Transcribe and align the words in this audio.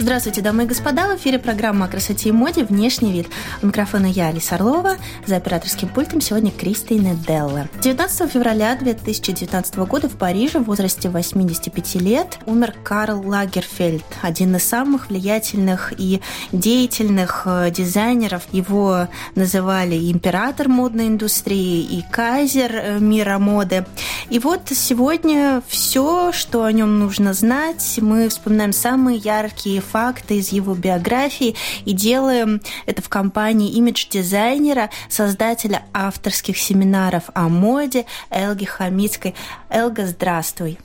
Здравствуйте, 0.00 0.42
дамы 0.42 0.62
и 0.62 0.66
господа. 0.66 1.08
В 1.08 1.16
эфире 1.16 1.40
программа 1.40 1.86
о 1.86 1.88
красоте 1.88 2.28
и 2.28 2.32
моде 2.32 2.62
«Внешний 2.62 3.10
вид». 3.10 3.26
У 3.62 3.66
микрофона 3.66 4.06
я, 4.06 4.28
Алиса 4.28 4.54
Орлова. 4.54 4.96
За 5.26 5.36
операторским 5.36 5.88
пультом 5.88 6.20
сегодня 6.20 6.52
Кристина 6.52 7.16
Делла. 7.16 7.68
19 7.80 8.30
февраля 8.30 8.76
2019 8.76 9.76
года 9.78 10.08
в 10.08 10.16
Париже 10.16 10.60
в 10.60 10.64
возрасте 10.66 11.08
85 11.10 11.96
лет 11.96 12.38
умер 12.46 12.74
Карл 12.84 13.26
Лагерфельд, 13.26 14.04
один 14.22 14.54
из 14.54 14.62
самых 14.62 15.08
влиятельных 15.08 15.92
и 15.98 16.22
деятельных 16.52 17.42
э, 17.46 17.72
дизайнеров. 17.72 18.44
Его 18.52 19.08
называли 19.34 20.12
император 20.12 20.68
модной 20.68 21.08
индустрии 21.08 21.82
и 21.82 22.04
кайзер 22.08 22.72
э, 22.72 22.98
мира 23.00 23.38
моды. 23.38 23.84
И 24.30 24.38
вот 24.38 24.68
сегодня 24.70 25.60
все, 25.66 26.30
что 26.30 26.62
о 26.62 26.70
нем 26.70 27.00
нужно 27.00 27.34
знать, 27.34 27.98
мы 28.00 28.28
вспоминаем 28.28 28.72
самые 28.72 29.18
яркие 29.18 29.80
факты 29.80 29.97
факты 29.98 30.36
из 30.36 30.50
его 30.52 30.74
биографии 30.74 31.56
и 31.84 31.92
делаем 31.92 32.60
это 32.86 33.02
в 33.02 33.08
компании 33.08 33.72
имидж-дизайнера, 33.72 34.90
создателя 35.08 35.82
авторских 35.92 36.56
семинаров 36.56 37.24
о 37.34 37.48
моде 37.48 38.06
Элги 38.30 38.64
Хамицкой. 38.64 39.34
Элга, 39.70 40.06
здравствуй. 40.06 40.78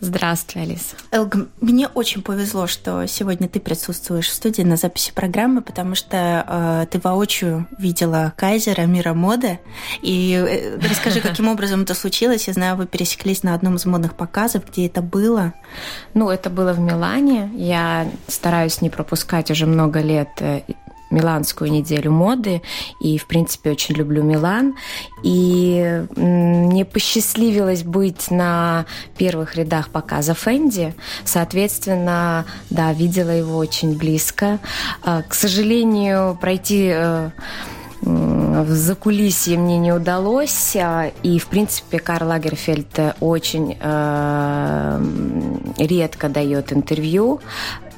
Здравствуй, 0.00 0.62
Алиса. 0.62 0.94
Элга, 1.10 1.46
мне 1.60 1.88
очень 1.88 2.22
повезло, 2.22 2.66
что 2.66 3.06
сегодня 3.06 3.48
ты 3.48 3.60
присутствуешь 3.60 4.28
в 4.28 4.32
студии 4.32 4.62
на 4.62 4.76
записи 4.76 5.12
программы, 5.14 5.62
потому 5.62 5.94
что 5.94 6.44
э, 6.46 6.86
ты 6.90 6.98
воочию 6.98 7.66
видела 7.78 8.34
Кайзера, 8.36 8.82
мира 8.82 9.14
моды. 9.14 9.58
И 10.02 10.32
э, 10.32 10.78
расскажи, 10.78 11.20
каким 11.22 11.48
образом 11.48 11.82
это 11.82 11.94
случилось. 11.94 12.46
Я 12.46 12.52
знаю, 12.52 12.76
вы 12.76 12.86
пересеклись 12.86 13.42
на 13.42 13.54
одном 13.54 13.76
из 13.76 13.86
модных 13.86 14.14
показов, 14.14 14.64
где 14.70 14.86
это 14.86 15.00
было. 15.00 15.54
Ну, 16.12 16.28
это 16.28 16.50
было 16.50 16.74
в 16.74 16.78
Милане. 16.78 17.50
Я 17.54 18.06
стараюсь 18.28 18.82
не 18.82 18.90
пропускать 18.90 19.50
уже 19.50 19.64
много 19.64 20.00
лет 20.00 20.28
э, 20.40 20.62
Миланскую 21.10 21.70
неделю 21.70 22.10
моды, 22.12 22.62
и, 23.00 23.18
в 23.18 23.26
принципе, 23.26 23.70
очень 23.70 23.94
люблю 23.94 24.22
Милан. 24.22 24.74
И 25.22 26.04
мне 26.16 26.84
посчастливилось 26.84 27.82
быть 27.82 28.30
на 28.30 28.86
первых 29.16 29.56
рядах 29.56 29.90
показа 29.90 30.34
Фэнди. 30.34 30.94
Соответственно, 31.24 32.44
да, 32.70 32.92
видела 32.92 33.30
его 33.30 33.56
очень 33.56 33.96
близко. 33.96 34.58
А, 35.02 35.22
к 35.22 35.34
сожалению, 35.34 36.36
пройти 36.40 36.90
э, 36.92 37.30
в 38.02 38.70
закулисье 38.70 39.58
мне 39.58 39.78
не 39.78 39.92
удалось. 39.92 40.76
А, 40.76 41.10
и, 41.22 41.38
в 41.38 41.46
принципе, 41.46 41.98
Карл 41.98 42.28
Лагерфельд 42.28 43.16
очень 43.20 43.76
э, 43.80 45.04
редко 45.78 46.28
дает 46.28 46.72
интервью. 46.72 47.40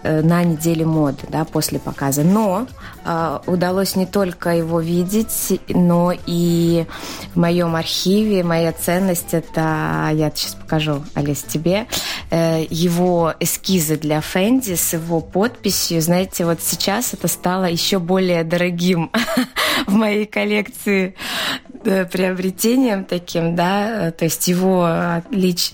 Э, 0.04 0.22
на 0.22 0.44
неделе 0.44 0.84
моды, 0.84 1.24
да, 1.28 1.44
после 1.44 1.80
показа. 1.80 2.22
Но 2.22 2.68
э, 3.04 3.38
удалось 3.46 3.96
не 3.96 4.06
только 4.06 4.50
его 4.50 4.80
видеть, 4.80 5.60
но 5.68 6.12
и 6.26 6.86
в 7.34 7.36
моем 7.36 7.74
архиве 7.74 8.44
моя 8.44 8.72
ценность 8.72 9.34
это, 9.34 10.10
я 10.12 10.30
сейчас 10.34 10.54
покажу, 10.54 11.02
Алис, 11.14 11.42
тебе, 11.42 11.88
э, 12.30 12.64
его 12.70 13.34
эскизы 13.40 13.96
для 13.96 14.20
Фэнди 14.20 14.76
с 14.76 14.92
его 14.92 15.20
подписью. 15.20 16.00
Знаете, 16.00 16.44
вот 16.44 16.62
сейчас 16.62 17.12
это 17.12 17.26
стало 17.26 17.64
еще 17.64 17.98
более 17.98 18.44
дорогим 18.44 19.10
в 19.88 19.94
моей 19.94 20.26
коллекции 20.26 21.16
э, 21.84 22.04
приобретением 22.04 23.04
таким, 23.04 23.56
да, 23.56 24.12
то 24.12 24.24
есть 24.24 24.46
его 24.46 24.88
лич, 25.32 25.72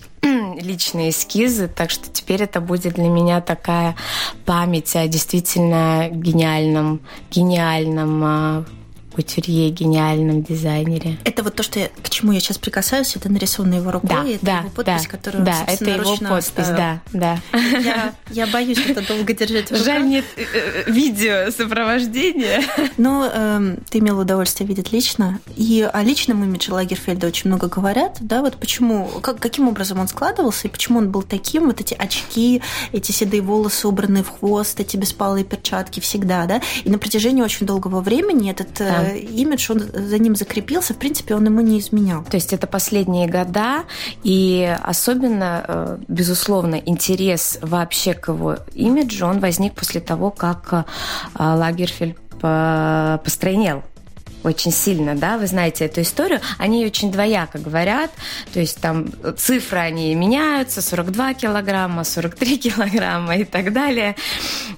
личные 0.59 1.11
эскизы, 1.11 1.69
так 1.69 1.91
что 1.91 2.09
теперь 2.11 2.43
это 2.43 2.61
будет 2.61 2.95
для 2.95 3.09
меня 3.09 3.41
такая 3.41 3.97
память 4.45 4.95
о 4.97 5.07
действительно 5.09 6.09
гениальном, 6.11 7.01
гениальном 7.31 8.23
а, 8.25 8.65
кутюрье, 9.15 9.71
гениальном 9.71 10.43
дизайнере. 10.43 11.19
Это 11.25 11.43
вот 11.43 11.55
то, 11.55 11.63
что 11.63 11.79
я, 11.79 11.89
к 12.03 12.11
чему 12.11 12.33
я 12.33 12.41
сейчас 12.41 12.59
прикасаюсь, 12.59 13.15
это 13.17 13.31
нарисовано 13.31 13.75
его 13.75 13.91
рукой, 13.91 14.11
да, 14.11 14.29
это 14.29 14.45
да, 14.45 14.59
его 14.59 14.71
подпись, 14.71 15.03
да, 15.03 15.09
которую 15.09 15.45
да, 15.45 15.65
это 15.67 15.85
его 15.91 16.17
подпись, 16.17 16.49
оставил. 16.59 16.77
да, 16.77 17.01
да. 17.13 17.41
Я, 17.81 18.15
я 18.31 18.47
боюсь 18.47 18.79
это 18.87 19.07
долго 19.07 19.33
держать 19.33 19.69
в 19.69 19.71
руках. 19.71 19.85
Жаль, 19.85 20.07
нет 20.07 20.25
э, 20.37 20.45
э, 20.53 20.91
видео 20.91 21.51
сопровождения. 21.51 22.63
Но 22.97 23.31
э, 23.33 23.77
ты 23.91 23.99
имел 23.99 24.19
удовольствие 24.19 24.67
видеть 24.67 24.93
лично, 24.93 25.41
и 25.57 25.89
о 25.91 26.03
личном 26.03 26.43
имидже 26.45 26.73
Лагерфельда 26.73 27.27
очень 27.27 27.49
много 27.49 27.69
говорят, 27.69 28.19
да, 28.21 28.41
вот 28.41 28.57
почему, 28.57 29.07
как, 29.23 29.39
каким 29.39 29.69
образом 29.69 30.01
он 30.01 30.09
складывался, 30.09 30.69
и 30.69 30.71
почему 30.71 30.99
он 30.99 31.11
был 31.11 31.23
таким, 31.23 31.67
вот 31.67 31.81
эти 31.81 31.95
очки, 31.95 32.63
эти 32.93 33.13
седые 33.13 33.43
волосы, 33.43 33.87
убранные 33.87 34.25
в 34.25 34.31
хвост, 34.31 34.81
эти 34.81 34.97
беспалые 34.97 35.45
перчатки 35.45 36.01
всегда, 36.01 36.47
да, 36.47 36.61
и 36.83 36.91
на 36.91 36.99
протяжении 36.99 37.43
очень 37.43 37.67
долгого 37.67 38.01
времени 38.01 38.51
этот 38.51 38.81
э, 38.81 39.04
да 39.05 39.15
имидж, 39.15 39.71
он 39.71 39.81
за 39.93 40.19
ним 40.19 40.37
закрепился, 40.37 40.95
в 40.95 40.99
принципе, 40.99 41.35
он 41.35 41.47
ему 41.47 41.61
не 41.61 41.79
изменял. 41.79 42.25
То 42.25 42.37
есть 42.37 42.53
это 42.53 42.67
последние 42.67 43.29
года, 43.29 43.85
и 44.23 44.77
особенно, 44.83 45.65
э, 45.67 45.99
безусловно, 46.09 46.77
интерес 46.77 47.59
вообще 47.63 48.15
к 48.15 48.29
его 48.29 48.57
имиджу, 48.75 49.27
он 49.27 49.41
возник 49.41 49.75
после 49.75 50.01
того, 50.01 50.31
как 50.31 50.73
э, 50.73 50.85
Лагерфельд 51.39 52.19
постройнел 53.25 53.83
очень 54.45 54.71
сильно, 54.71 55.15
да, 55.15 55.39
вы 55.39 55.47
знаете 55.47 55.87
эту 55.87 56.03
историю, 56.03 56.41
они 56.59 56.85
очень 56.87 57.11
двояко 57.11 57.59
говорят, 57.59 58.11
то 58.53 58.61
есть 58.61 58.81
там 58.81 59.07
цифры, 59.37 59.79
они 59.79 60.15
меняются, 60.15 60.83
42 60.83 61.35
килограмма, 61.35 62.05
43 62.05 62.59
килограмма 62.71 63.37
и 63.37 63.45
так 63.45 63.73
далее, 63.73 64.17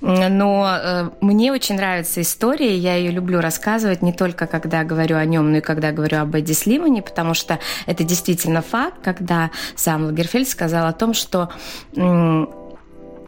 но 0.01 0.67
э, 0.69 1.11
мне 1.21 1.53
очень 1.53 1.77
нравится 1.77 2.23
история, 2.23 2.77
я 2.77 2.97
ее 2.97 3.11
люблю 3.11 3.41
рассказывать 3.41 4.03
не 4.03 4.13
только 4.13 4.47
когда 4.47 4.85
говорю 4.85 5.17
о 5.17 5.25
нем, 5.25 5.51
но 5.51 5.59
и 5.59 5.61
когда 5.61 5.93
говорю 5.93 6.21
об 6.21 6.35
Эдди 6.35 6.53
Слимане, 6.53 7.03
потому 7.03 7.35
что 7.35 7.59
это 7.87 8.05
действительно 8.05 8.63
факт, 8.63 8.97
когда 9.03 9.51
сам 9.75 10.05
Лагерфельд 10.07 10.49
сказал 10.49 10.87
о 10.87 10.93
том, 10.93 11.13
что 11.13 11.51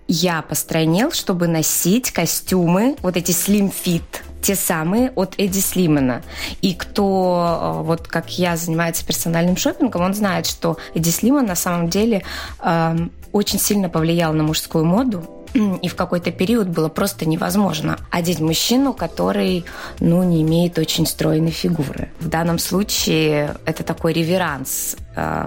я 0.09 0.43
постройнел, 0.43 1.13
чтобы 1.13 1.49
носить 1.49 2.11
костюмы, 2.13 2.97
вот 3.03 3.17
эти 3.17 3.33
slim 3.33 3.73
fit, 3.73 4.03
те 4.43 4.55
самые 4.55 5.11
от 5.11 5.35
Эдди 5.39 5.61
Слимана. 5.61 6.23
И 6.63 6.75
кто, 6.75 7.81
э, 7.81 7.83
вот 7.83 8.09
как 8.09 8.39
я, 8.39 8.57
занимается 8.57 9.05
персональным 9.05 9.57
шопингом, 9.57 10.03
он 10.03 10.15
знает, 10.15 10.47
что 10.47 10.79
Эдди 10.95 11.11
Слиман 11.11 11.47
на 11.47 11.57
самом 11.57 11.89
деле 11.89 12.23
э, 12.63 12.97
очень 13.33 13.59
сильно 13.59 13.89
повлиял 13.89 14.33
на 14.33 14.43
мужскую 14.43 14.85
моду, 14.85 15.25
и 15.83 15.89
в 15.89 15.95
какой-то 15.95 16.31
период 16.31 16.69
было 16.69 16.89
просто 16.89 17.27
невозможно 17.27 17.99
одеть 18.11 18.41
мужчину, 18.41 18.93
который, 18.93 19.65
ну, 20.01 20.23
не 20.23 20.43
имеет 20.43 20.79
очень 20.79 21.07
стройной 21.07 21.51
фигуры. 21.51 22.11
В 22.21 22.29
данном 22.29 22.59
случае 22.59 23.57
это 23.65 23.83
такой 23.83 24.13
реверанс 24.13 24.97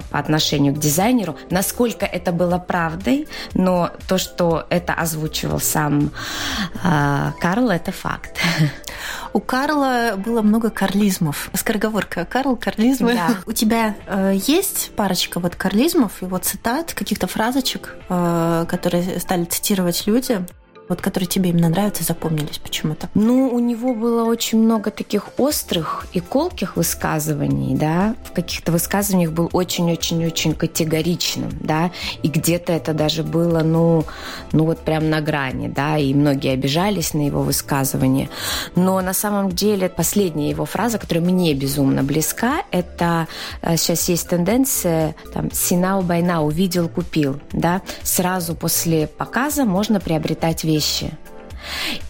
по 0.10 0.20
отношению 0.20 0.74
к 0.74 0.80
дизайнеру. 0.80 1.38
Насколько 1.50 2.06
это 2.06 2.32
было 2.32 2.58
правдой, 2.58 3.28
но 3.54 3.92
то, 4.08 4.18
что 4.18 4.66
это 4.70 4.94
озвучивал 4.94 5.60
сам 5.60 6.12
э, 6.84 7.32
Карл, 7.40 7.70
это 7.70 7.92
факт. 7.92 8.38
У 9.34 9.40
Карла 9.40 10.16
было 10.18 10.42
много 10.42 10.70
карлизмов. 10.70 11.50
Скороговорка 11.54 12.26
Карл, 12.26 12.58
карлизмы. 12.58 13.14
Да. 13.14 13.38
У 13.46 13.54
тебя 13.54 13.96
э, 14.08 14.34
есть 14.48 14.92
парочка 14.96 15.40
вот 15.40 15.56
карлизмов 15.56 16.14
вот 16.22 16.46
цитат, 16.46 16.94
каких-то 16.94 17.28
фразочек, 17.28 17.96
э, 18.10 18.66
которые 18.68 19.20
стали 19.20 19.46
цитировать 19.46 20.06
люди? 20.06 20.46
Вот 20.92 21.02
которые 21.02 21.26
тебе 21.26 21.52
именно 21.52 21.70
нравятся, 21.70 22.04
запомнились 22.04 22.58
почему-то? 22.58 23.08
Ну, 23.14 23.48
у 23.48 23.60
него 23.60 23.96
было 23.96 24.26
очень 24.26 24.62
много 24.62 24.92
таких 24.92 25.30
острых 25.38 26.06
и 26.12 26.20
колких 26.20 26.76
высказываний, 26.76 27.78
да, 27.78 28.16
в 28.26 28.34
каких-то 28.34 28.74
высказываниях 28.74 29.32
был 29.32 29.50
очень-очень-очень 29.54 30.54
категоричным, 30.54 31.50
да, 31.62 31.92
и 32.24 32.28
где-то 32.28 32.74
это 32.74 32.94
даже 32.94 33.24
было, 33.24 33.62
ну, 33.62 34.04
ну 34.52 34.66
вот 34.66 34.80
прям 34.80 35.10
на 35.10 35.22
грани, 35.22 35.70
да, 35.70 35.98
и 35.98 36.14
многие 36.14 36.52
обижались 36.52 37.14
на 37.14 37.26
его 37.26 37.42
высказывания. 37.42 38.30
Но 38.76 39.00
на 39.00 39.14
самом 39.14 39.50
деле 39.50 39.88
последняя 39.88 40.50
его 40.50 40.66
фраза, 40.66 40.98
которая 40.98 41.24
мне 41.24 41.54
безумно 41.54 42.04
близка, 42.04 42.64
это 42.72 43.30
э, 43.62 43.78
сейчас 43.78 44.10
есть 44.10 44.28
тенденция, 44.28 45.16
там, 45.34 45.52
«синау 45.54 46.02
байна» 46.02 46.44
увидел, 46.44 46.90
купил, 46.90 47.40
да, 47.54 47.82
сразу 48.04 48.56
после 48.56 49.08
показа 49.08 49.64
можно 49.64 50.02
приобретать 50.02 50.66
вещи 50.66 50.81
вещи. 50.82 51.12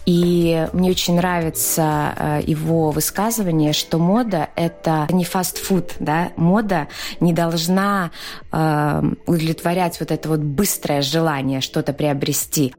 И 0.06 0.66
мне 0.72 0.90
очень 0.90 1.16
нравится 1.16 2.14
э, 2.16 2.40
его 2.46 2.90
высказывание, 2.90 3.74
что 3.74 3.98
мода– 3.98 4.48
это 4.56 5.06
не 5.10 5.24
фастфуд, 5.24 5.92
да, 6.00 6.32
мода 6.36 6.88
не 7.20 7.34
должна 7.34 8.10
э, 8.50 9.02
удовлетворять 9.26 10.00
вот 10.00 10.10
это 10.10 10.28
вот 10.28 10.40
быстрое 10.40 11.02
желание 11.02 11.60
что-то 11.60 11.92
приобрести. 11.92 12.74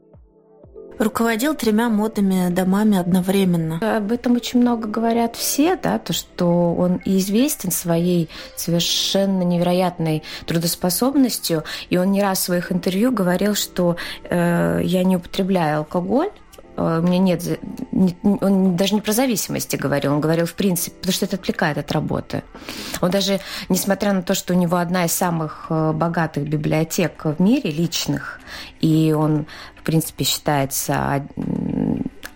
Руководил 0.98 1.54
тремя 1.54 1.88
модными 1.88 2.50
домами 2.50 2.98
одновременно. 2.98 3.96
Об 3.96 4.12
этом 4.12 4.36
очень 4.36 4.60
много 4.60 4.86
говорят 4.86 5.34
все, 5.36 5.76
да, 5.76 5.98
то, 5.98 6.12
что 6.12 6.74
он 6.74 7.00
известен 7.04 7.70
своей 7.72 8.28
совершенно 8.56 9.42
невероятной 9.42 10.22
трудоспособностью, 10.46 11.64
и 11.90 11.96
он 11.96 12.12
не 12.12 12.22
раз 12.22 12.38
в 12.38 12.42
своих 12.42 12.70
интервью 12.70 13.10
говорил, 13.10 13.54
что 13.54 13.96
э, 14.28 14.80
я 14.84 15.04
не 15.04 15.16
употребляю 15.16 15.78
алкоголь, 15.78 16.30
э, 16.76 17.00
у 17.00 17.02
меня 17.02 17.18
нет, 17.18 17.60
он 18.22 18.76
даже 18.76 18.94
не 18.94 19.00
про 19.00 19.12
зависимости 19.12 19.74
говорил, 19.74 20.12
он 20.12 20.20
говорил 20.20 20.46
в 20.46 20.54
принципе, 20.54 20.96
потому 20.96 21.12
что 21.12 21.24
это 21.26 21.36
отвлекает 21.36 21.78
от 21.78 21.90
работы. 21.90 22.44
Он 23.00 23.10
даже, 23.10 23.40
несмотря 23.68 24.12
на 24.12 24.22
то, 24.22 24.34
что 24.34 24.54
у 24.54 24.56
него 24.56 24.76
одна 24.76 25.06
из 25.06 25.12
самых 25.12 25.66
э, 25.70 25.92
богатых 25.92 26.48
библиотек 26.48 27.24
в 27.24 27.42
мире, 27.42 27.70
личных, 27.70 28.40
и 28.80 29.12
он 29.12 29.46
принципе, 29.84 30.24
считается 30.24 31.26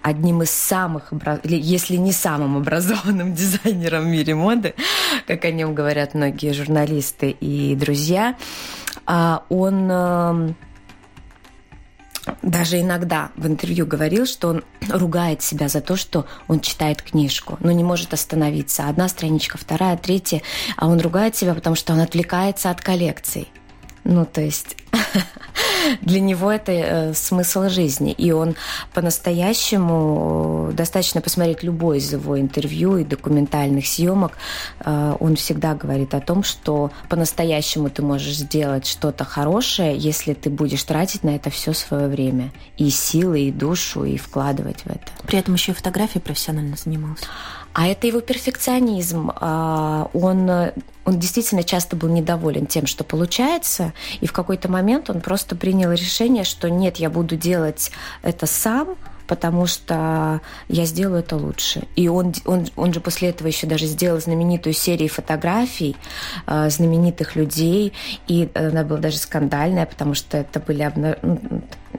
одним 0.02 0.42
из 0.42 0.50
самых, 0.50 1.12
если 1.44 1.96
не 1.96 2.12
самым 2.12 2.56
образованным 2.56 3.34
дизайнером 3.34 4.04
в 4.04 4.06
мире 4.06 4.34
моды, 4.34 4.74
как 5.26 5.44
о 5.44 5.50
нем 5.50 5.74
говорят 5.74 6.14
многие 6.14 6.52
журналисты 6.52 7.30
и 7.30 7.74
друзья. 7.74 8.36
А 9.06 9.44
он 9.48 9.90
эм, 9.90 10.56
даже 12.42 12.80
иногда 12.80 13.30
в 13.36 13.46
интервью 13.46 13.86
говорил, 13.86 14.26
что 14.26 14.48
он 14.48 14.64
ругает 14.88 15.42
себя 15.42 15.68
за 15.68 15.80
то, 15.80 15.96
что 15.96 16.26
он 16.46 16.60
читает 16.60 17.02
книжку, 17.02 17.56
но 17.60 17.72
не 17.72 17.84
может 17.84 18.12
остановиться. 18.12 18.88
Одна 18.88 19.08
страничка, 19.08 19.58
вторая, 19.58 19.96
третья, 19.96 20.42
а 20.76 20.88
он 20.88 21.00
ругает 21.00 21.36
себя, 21.36 21.54
потому 21.54 21.76
что 21.76 21.92
он 21.92 22.00
отвлекается 22.00 22.70
от 22.70 22.80
коллекций. 22.80 23.48
Ну, 24.04 24.24
то 24.24 24.40
есть 24.40 24.76
для 26.02 26.20
него 26.20 26.50
это 26.50 26.72
э, 26.72 27.14
смысл 27.14 27.68
жизни. 27.68 28.12
И 28.12 28.32
он 28.32 28.56
по-настоящему, 28.94 30.68
э, 30.70 30.72
достаточно 30.74 31.20
посмотреть 31.20 31.62
любое 31.62 31.98
из 31.98 32.12
его 32.12 32.38
интервью 32.38 32.98
и 32.98 33.04
документальных 33.04 33.86
съемок, 33.86 34.32
э, 34.80 35.16
он 35.18 35.36
всегда 35.36 35.74
говорит 35.74 36.14
о 36.14 36.20
том, 36.20 36.42
что 36.42 36.90
по-настоящему 37.08 37.90
ты 37.90 38.02
можешь 38.02 38.36
сделать 38.36 38.86
что-то 38.86 39.24
хорошее, 39.24 39.96
если 39.96 40.34
ты 40.34 40.50
будешь 40.50 40.82
тратить 40.82 41.24
на 41.24 41.30
это 41.30 41.50
все 41.50 41.72
свое 41.72 42.08
время. 42.08 42.50
И 42.76 42.90
силы, 42.90 43.40
и 43.40 43.52
душу, 43.52 44.04
и 44.04 44.16
вкладывать 44.16 44.82
в 44.82 44.86
это. 44.86 45.00
При 45.26 45.38
этом 45.38 45.54
еще 45.54 45.72
и 45.72 45.74
фотографией 45.74 46.22
профессионально 46.22 46.76
занимался. 46.76 47.26
А 47.72 47.86
это 47.86 48.06
его 48.06 48.20
перфекционизм. 48.20 49.32
А, 49.36 50.10
он, 50.12 50.50
он 51.04 51.18
действительно 51.18 51.62
часто 51.62 51.96
был 51.96 52.08
недоволен 52.08 52.66
тем, 52.66 52.86
что 52.86 53.04
получается, 53.04 53.92
и 54.20 54.26
в 54.26 54.32
какой-то 54.32 54.70
момент 54.70 55.10
он 55.10 55.20
просто 55.20 55.54
принял 55.56 55.92
решение, 55.92 56.44
что 56.44 56.68
нет, 56.68 56.96
я 56.96 57.10
буду 57.10 57.36
делать 57.36 57.90
это 58.22 58.46
сам, 58.46 58.96
потому 59.28 59.66
что 59.66 60.40
я 60.68 60.84
сделаю 60.86 61.20
это 61.20 61.36
лучше. 61.36 61.86
И 61.94 62.08
он, 62.08 62.34
он, 62.46 62.66
он 62.74 62.92
же 62.92 63.00
после 63.00 63.28
этого 63.28 63.46
еще 63.46 63.66
даже 63.66 63.86
сделал 63.86 64.20
знаменитую 64.20 64.72
серию 64.72 65.08
фотографий 65.08 65.94
э, 66.46 66.70
знаменитых 66.70 67.36
людей, 67.36 67.92
и 68.26 68.48
она 68.54 68.82
была 68.82 68.98
даже 68.98 69.18
скандальная, 69.18 69.86
потому 69.86 70.14
что 70.14 70.38
это 70.38 70.58
были 70.58 70.82
обна... 70.82 71.16
Ну, 71.22 71.38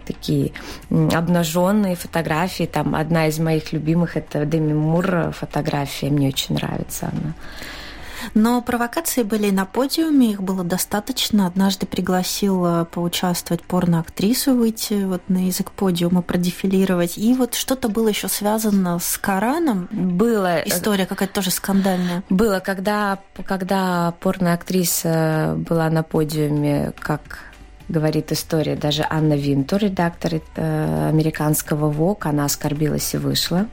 такие 0.05 0.53
обнаженные 0.89 1.95
фотографии. 1.95 2.63
Там 2.65 2.95
одна 2.95 3.27
из 3.27 3.37
моих 3.37 3.73
любимых 3.73 4.17
это 4.17 4.45
Деми 4.45 4.73
Мур 4.73 5.31
фотография, 5.31 6.09
мне 6.09 6.29
очень 6.29 6.55
нравится 6.55 7.11
она. 7.11 7.33
Но 8.33 8.61
провокации 8.61 9.23
были 9.23 9.49
на 9.49 9.65
подиуме, 9.65 10.31
их 10.31 10.41
было 10.41 10.63
достаточно. 10.63 11.47
Однажды 11.47 11.85
пригласил 11.85 12.85
поучаствовать 12.85 13.63
порноактрису, 13.63 14.53
выйти 14.55 15.05
вот 15.05 15.21
на 15.27 15.47
язык 15.47 15.71
подиума, 15.71 16.21
продефилировать. 16.21 17.17
И 17.17 17.33
вот 17.33 17.55
что-то 17.55 17.89
было 17.89 18.07
еще 18.09 18.27
связано 18.27 18.99
с 18.99 19.17
Кораном. 19.17 19.87
Было. 19.91 20.59
История 20.59 21.05
какая-то 21.05 21.35
тоже 21.35 21.51
скандальная. 21.51 22.23
Было, 22.29 22.59
когда, 22.59 23.19
когда 23.45 24.13
порноактриса 24.19 25.55
была 25.57 25.89
на 25.89 26.03
подиуме, 26.03 26.93
как 26.99 27.49
говорит 27.89 28.31
история, 28.31 28.75
даже 28.75 29.05
Анна 29.09 29.33
Винтур, 29.33 29.79
редактор 29.79 30.41
э, 30.55 31.09
американского 31.09 31.89
ВОК, 31.89 32.27
она 32.27 32.45
оскорбилась 32.45 33.13
и 33.13 33.17
вышла 33.17 33.67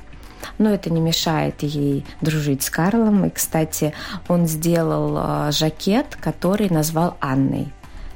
но 0.58 0.70
это 0.70 0.90
не 0.90 1.00
мешает 1.00 1.62
ей 1.62 2.04
дружить 2.20 2.62
с 2.62 2.70
Карлом. 2.70 3.24
И, 3.26 3.30
кстати, 3.30 3.92
он 4.28 4.46
сделал 4.46 5.16
а, 5.16 5.50
жакет, 5.52 6.16
который 6.20 6.68
назвал 6.70 7.16
Анной 7.20 7.68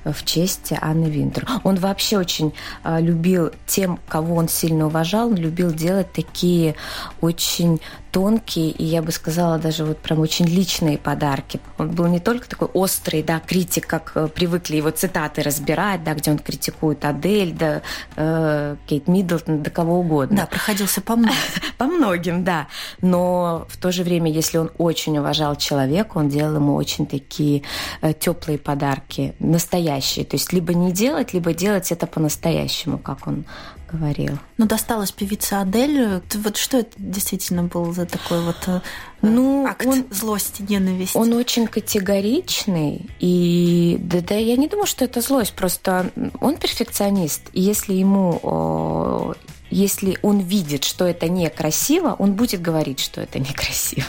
в 0.05 0.25
честь 0.25 0.73
Анны 0.81 1.07
Винтер. 1.07 1.47
Он 1.63 1.77
вообще 1.77 2.19
очень 2.19 2.55
э, 2.85 3.01
любил 3.01 3.51
тем, 3.67 3.99
кого 4.09 4.37
он 4.37 4.49
сильно 4.49 4.87
уважал, 4.87 5.31
любил 5.31 5.73
делать 5.73 6.13
такие 6.13 6.75
очень 7.21 7.81
тонкие 8.11 8.71
и, 8.71 8.85
я 8.85 9.03
бы 9.03 9.13
сказала, 9.13 9.59
даже 9.59 9.85
вот 9.85 9.99
прям 9.99 10.21
очень 10.21 10.47
личные 10.47 10.99
подарки. 10.99 11.61
Он 11.79 11.91
был 11.91 12.07
не 12.07 12.21
только 12.21 12.49
такой 12.49 12.69
острый, 12.69 13.23
да, 13.23 13.41
критик, 13.41 13.87
как 13.87 14.13
э, 14.15 14.29
привыкли 14.29 14.77
его 14.77 14.91
цитаты 14.91 15.43
разбирать, 15.43 16.05
да, 16.05 16.15
где 16.15 16.31
он 16.31 16.39
критикует 16.39 17.05
Адель, 17.05 17.53
да, 17.53 17.83
э, 18.17 18.77
Кейт 18.87 19.09
Миддлтон, 19.09 19.63
да 19.63 19.71
кого 19.71 20.01
угодно. 20.01 20.37
Да, 20.39 20.47
проходился 20.47 21.01
по 21.01 21.17
многим. 21.17 21.37
по 21.79 21.85
многим, 21.87 22.45
да. 22.45 22.67
Но 23.01 23.67
в 23.69 23.77
то 23.77 23.93
же 23.93 24.03
время, 24.03 24.31
если 24.31 24.59
он 24.59 24.71
очень 24.79 25.19
уважал 25.19 25.57
человека, 25.57 26.19
он 26.19 26.29
делал 26.29 26.57
ему 26.57 26.75
очень 26.75 27.07
такие 27.07 27.63
э, 28.01 28.13
теплые 28.13 28.59
подарки, 28.59 29.35
настоящие. 29.39 30.25
То 30.25 30.37
есть 30.37 30.53
либо 30.53 30.75
не 30.75 30.93
делать, 30.93 31.33
либо 31.33 31.55
делать 31.55 31.93
это 31.93 32.07
по-настоящему, 32.07 32.99
как 32.99 33.27
он 33.27 33.45
говорил. 33.91 34.39
Ну, 34.59 34.67
досталась 34.67 35.13
певице 35.13 35.55
Адель. 35.55 36.23
Вот 36.35 36.57
что 36.57 36.79
это 36.79 36.93
действительно 36.97 37.65
был 37.65 37.93
за 37.93 38.07
такой 38.07 38.43
вот 38.43 38.57
э, 38.67 38.81
ну, 39.23 39.67
акт 39.67 39.87
он, 39.87 40.05
злости, 40.11 40.63
ненависти? 40.69 41.17
Он 41.17 41.33
очень 41.33 41.67
категоричный, 41.67 43.07
и 43.19 43.99
да, 44.01 44.21
да, 44.21 44.35
я 44.37 44.57
не 44.57 44.69
думаю, 44.69 44.87
что 44.87 45.05
это 45.05 45.21
злость, 45.21 45.55
просто 45.55 46.11
он 46.41 46.57
перфекционист, 46.57 47.43
и 47.53 47.61
если 47.61 47.95
ему 47.95 49.35
если 49.71 50.19
он 50.23 50.41
видит, 50.41 50.85
что 50.85 51.07
это 51.07 51.29
некрасиво, 51.29 52.15
он 52.19 52.35
будет 52.35 52.61
говорить, 52.61 53.01
что 53.01 53.21
это 53.21 53.39
некрасиво. 53.39 54.09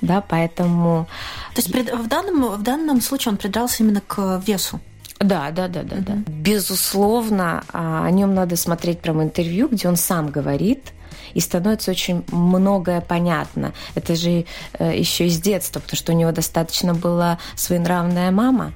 да, 0.00 0.20
поэтому... 0.20 1.08
То 1.54 1.60
есть 1.60 1.74
в 1.92 2.06
данном, 2.06 2.56
в 2.56 2.62
данном 2.62 3.00
случае 3.00 3.32
он 3.32 3.36
придрался 3.36 3.82
именно 3.82 4.00
к 4.00 4.40
весу? 4.46 4.80
Да, 5.22 5.50
да, 5.50 5.68
да, 5.68 5.82
да, 5.82 5.96
да. 5.96 6.14
Безусловно, 6.26 7.64
а, 7.72 8.04
о 8.04 8.10
нем 8.10 8.34
надо 8.34 8.56
смотреть 8.56 9.00
прям 9.00 9.22
интервью, 9.22 9.68
где 9.68 9.88
он 9.88 9.96
сам 9.96 10.30
говорит, 10.30 10.92
и 11.34 11.40
становится 11.40 11.90
очень 11.90 12.24
многое 12.30 13.00
понятно. 13.00 13.72
Это 13.94 14.14
же 14.16 14.44
э, 14.78 14.98
еще 14.98 15.26
из 15.26 15.40
детства, 15.40 15.80
потому 15.80 15.96
что 15.96 16.12
у 16.12 16.16
него 16.16 16.32
достаточно 16.32 16.94
была 16.94 17.38
своенравная 17.56 18.30
мама, 18.30 18.72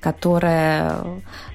которая 0.00 1.04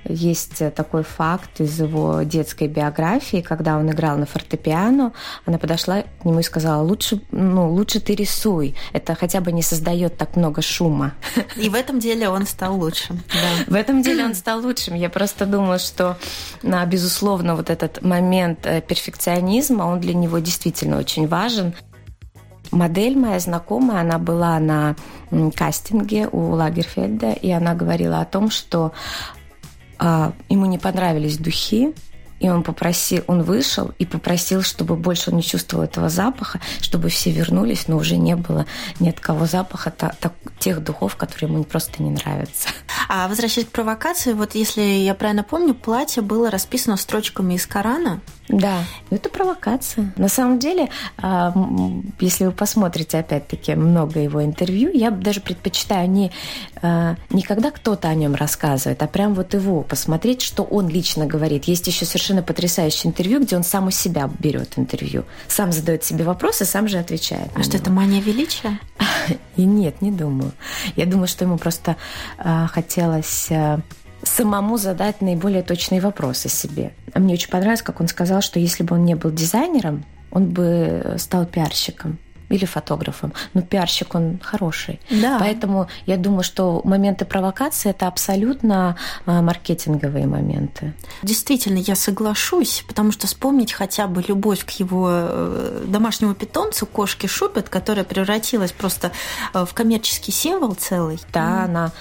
есть 0.05 0.61
такой 0.75 1.03
факт 1.03 1.61
из 1.61 1.79
его 1.79 2.23
детской 2.23 2.67
биографии, 2.67 3.41
когда 3.41 3.77
он 3.77 3.89
играл 3.89 4.17
на 4.17 4.25
фортепиано, 4.25 5.13
она 5.45 5.57
подошла 5.57 6.01
к 6.01 6.25
нему 6.25 6.39
и 6.39 6.43
сказала, 6.43 6.83
лучше, 6.83 7.21
ну, 7.31 7.71
лучше 7.71 7.99
ты 7.99 8.15
рисуй, 8.15 8.75
это 8.91 9.15
хотя 9.15 9.39
бы 9.39 9.51
не 9.51 9.61
создает 9.61 10.17
так 10.17 10.35
много 10.35 10.61
шума. 10.61 11.13
И 11.55 11.69
в 11.69 11.75
этом 11.75 11.99
деле 11.99 12.29
он 12.29 12.45
стал 12.45 12.77
лучшим. 12.77 13.23
Да. 13.33 13.63
В 13.73 13.75
этом 13.75 14.01
деле 14.01 14.25
он 14.25 14.35
стал 14.35 14.61
лучшим. 14.61 14.95
Я 14.95 15.09
просто 15.09 15.45
думаю, 15.45 15.79
что, 15.79 16.17
безусловно, 16.61 17.55
вот 17.55 17.69
этот 17.69 18.01
момент 18.01 18.65
э, 18.65 18.81
перфекционизма, 18.81 19.83
он 19.83 19.99
для 19.99 20.13
него 20.13 20.39
действительно 20.39 20.97
очень 20.97 21.27
важен. 21.27 21.73
Модель 22.71 23.15
моя 23.17 23.39
знакомая, 23.39 24.01
она 24.01 24.17
была 24.17 24.59
на 24.59 24.95
кастинге 25.51 26.27
у 26.31 26.51
Лагерфельда, 26.51 27.31
и 27.31 27.51
она 27.51 27.73
говорила 27.75 28.19
о 28.19 28.25
том, 28.25 28.49
что 28.49 28.93
а, 29.99 30.33
ему 30.49 30.65
не 30.65 30.77
понравились 30.77 31.37
духи, 31.37 31.93
и 32.43 32.49
он 32.49 32.61
попросил, 32.61 33.23
он 33.27 33.41
вышел 33.41 33.91
и 33.99 34.05
попросил, 34.05 34.63
чтобы 34.63 34.97
больше 34.97 35.29
он 35.29 35.37
не 35.37 35.43
чувствовал 35.43 35.85
этого 35.85 36.09
запаха, 36.09 36.59
чтобы 36.81 37.07
все 37.07 37.31
вернулись, 37.31 37.87
но 37.87 37.95
уже 37.95 38.17
не 38.17 38.35
было 38.35 38.65
ни 38.99 39.07
от 39.07 39.21
кого 39.21 39.45
запаха 39.45 39.91
та, 39.91 40.13
та, 40.19 40.31
тех 40.59 40.83
духов, 40.83 41.15
которые 41.15 41.49
ему 41.49 41.63
просто 41.63 42.03
не 42.03 42.11
нравятся. 42.11 42.67
А 43.07 43.29
возвращаясь 43.29 43.67
к 43.67 43.71
провокации, 43.71 44.33
вот 44.33 44.55
если 44.55 44.81
я 44.81 45.15
правильно 45.15 45.43
помню, 45.43 45.73
платье 45.73 46.21
было 46.21 46.51
расписано 46.51 46.97
строчками 46.97 47.53
из 47.53 47.65
Корана, 47.65 48.19
Да, 48.49 48.83
это 49.09 49.29
провокация. 49.29 50.13
На 50.17 50.27
самом 50.27 50.59
деле, 50.59 50.89
а, 51.17 51.53
если 52.19 52.45
вы 52.45 52.51
посмотрите, 52.51 53.17
опять-таки, 53.17 53.73
много 53.75 54.19
его 54.19 54.43
интервью, 54.43 54.91
я 54.93 55.11
даже 55.11 55.39
предпочитаю 55.39 56.09
не, 56.09 56.31
а, 56.81 57.15
не 57.29 57.41
когда 57.41 57.71
кто-то 57.71 58.09
о 58.09 58.15
нем 58.15 58.35
рассказывает, 58.35 59.01
а 59.01 59.07
прям 59.07 59.33
вот 59.33 59.53
его 59.53 59.81
посмотреть, 59.81 60.41
что 60.41 60.63
он 60.63 60.89
лично 60.89 61.25
говорит. 61.25 61.65
Есть 61.65 61.87
еще 61.87 62.05
совершенно 62.05 62.43
потрясающее 62.43 63.09
интервью, 63.09 63.41
где 63.41 63.55
он 63.55 63.63
сам 63.63 63.87
у 63.87 63.91
себя 63.91 64.29
берет 64.39 64.73
интервью, 64.77 65.23
сам 65.47 65.71
задает 65.71 66.03
себе 66.03 66.25
вопросы, 66.25 66.65
сам 66.65 66.89
же 66.89 66.97
отвечает. 66.97 67.49
А 67.55 67.63
что, 67.63 67.77
это 67.77 67.91
мания 67.91 68.21
величия? 68.21 68.79
И 69.55 69.63
нет, 69.63 70.01
не 70.01 70.11
думаю. 70.11 70.51
Я 70.97 71.05
думаю, 71.05 71.27
что 71.27 71.45
ему 71.45 71.57
просто 71.57 71.95
а, 72.37 72.67
хотелось 72.67 73.49
самому 74.23 74.77
задать 74.77 75.21
наиболее 75.21 75.63
точные 75.63 76.01
вопросы 76.01 76.49
себе. 76.49 76.93
А 77.13 77.19
мне 77.19 77.33
очень 77.33 77.49
понравилось, 77.49 77.81
как 77.81 78.01
он 78.01 78.07
сказал, 78.07 78.41
что 78.41 78.59
если 78.59 78.83
бы 78.83 78.95
он 78.95 79.05
не 79.05 79.15
был 79.15 79.31
дизайнером, 79.31 80.05
он 80.31 80.49
бы 80.49 81.15
стал 81.17 81.45
пиарщиком 81.45 82.17
или 82.49 82.65
фотографом. 82.65 83.33
Но 83.53 83.61
пиарщик 83.61 84.15
он 84.15 84.39
хороший. 84.41 84.99
Да. 85.09 85.37
Поэтому 85.39 85.87
я 86.05 86.17
думаю, 86.17 86.43
что 86.43 86.81
моменты 86.83 87.25
провокации 87.25 87.89
это 87.89 88.07
абсолютно 88.07 88.95
а, 89.25 89.41
маркетинговые 89.41 90.27
моменты. 90.27 90.93
Действительно, 91.23 91.77
я 91.77 91.95
соглашусь, 91.95 92.83
потому 92.87 93.11
что 93.11 93.27
вспомнить 93.27 93.73
хотя 93.73 94.07
бы 94.07 94.23
любовь 94.27 94.65
к 94.65 94.71
его 94.71 95.07
э, 95.09 95.85
домашнему 95.87 96.35
питомцу, 96.35 96.85
кошке 96.85 97.27
Шупет, 97.27 97.69
которая 97.69 98.05
превратилась 98.05 98.71
просто 98.71 99.11
э, 99.53 99.65
в 99.65 99.73
коммерческий 99.73 100.31
символ 100.31 100.73
целый. 100.75 101.19
Да, 101.33 101.41
mm. 101.41 101.65
она 101.65 101.91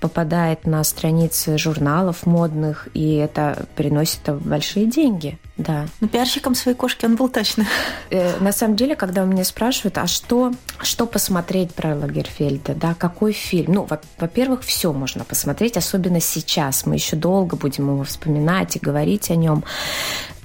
попадает 0.00 0.66
на 0.66 0.82
страницы 0.84 1.58
журналов 1.58 2.26
модных, 2.26 2.88
и 2.94 3.14
это 3.14 3.66
приносит 3.76 4.20
большие 4.28 4.86
деньги. 4.86 5.38
Да. 5.56 5.86
Но 6.00 6.08
пиарщиком 6.08 6.54
своей 6.54 6.76
кошки 6.76 7.06
он 7.06 7.16
был 7.16 7.28
точно. 7.28 7.64
Э, 8.10 8.38
на 8.40 8.52
самом 8.52 8.76
деле, 8.76 8.96
когда 8.96 9.22
у 9.22 9.26
меня 9.26 9.44
спрашивают, 9.44 9.98
а 9.98 10.06
что, 10.06 10.52
что 10.82 11.06
посмотреть 11.06 11.72
про 11.72 11.94
Лагерфельда, 11.94 12.74
да, 12.74 12.94
какой 12.94 13.32
фильм? 13.32 13.72
Ну, 13.74 13.88
во-первых, 14.18 14.62
все 14.62 14.92
можно 14.92 15.24
посмотреть, 15.24 15.76
особенно 15.76 16.20
сейчас. 16.20 16.86
Мы 16.86 16.96
еще 16.96 17.16
долго 17.16 17.56
будем 17.56 17.88
его 17.92 18.02
вспоминать 18.02 18.76
и 18.76 18.80
говорить 18.80 19.30
о 19.30 19.36
нем. 19.36 19.64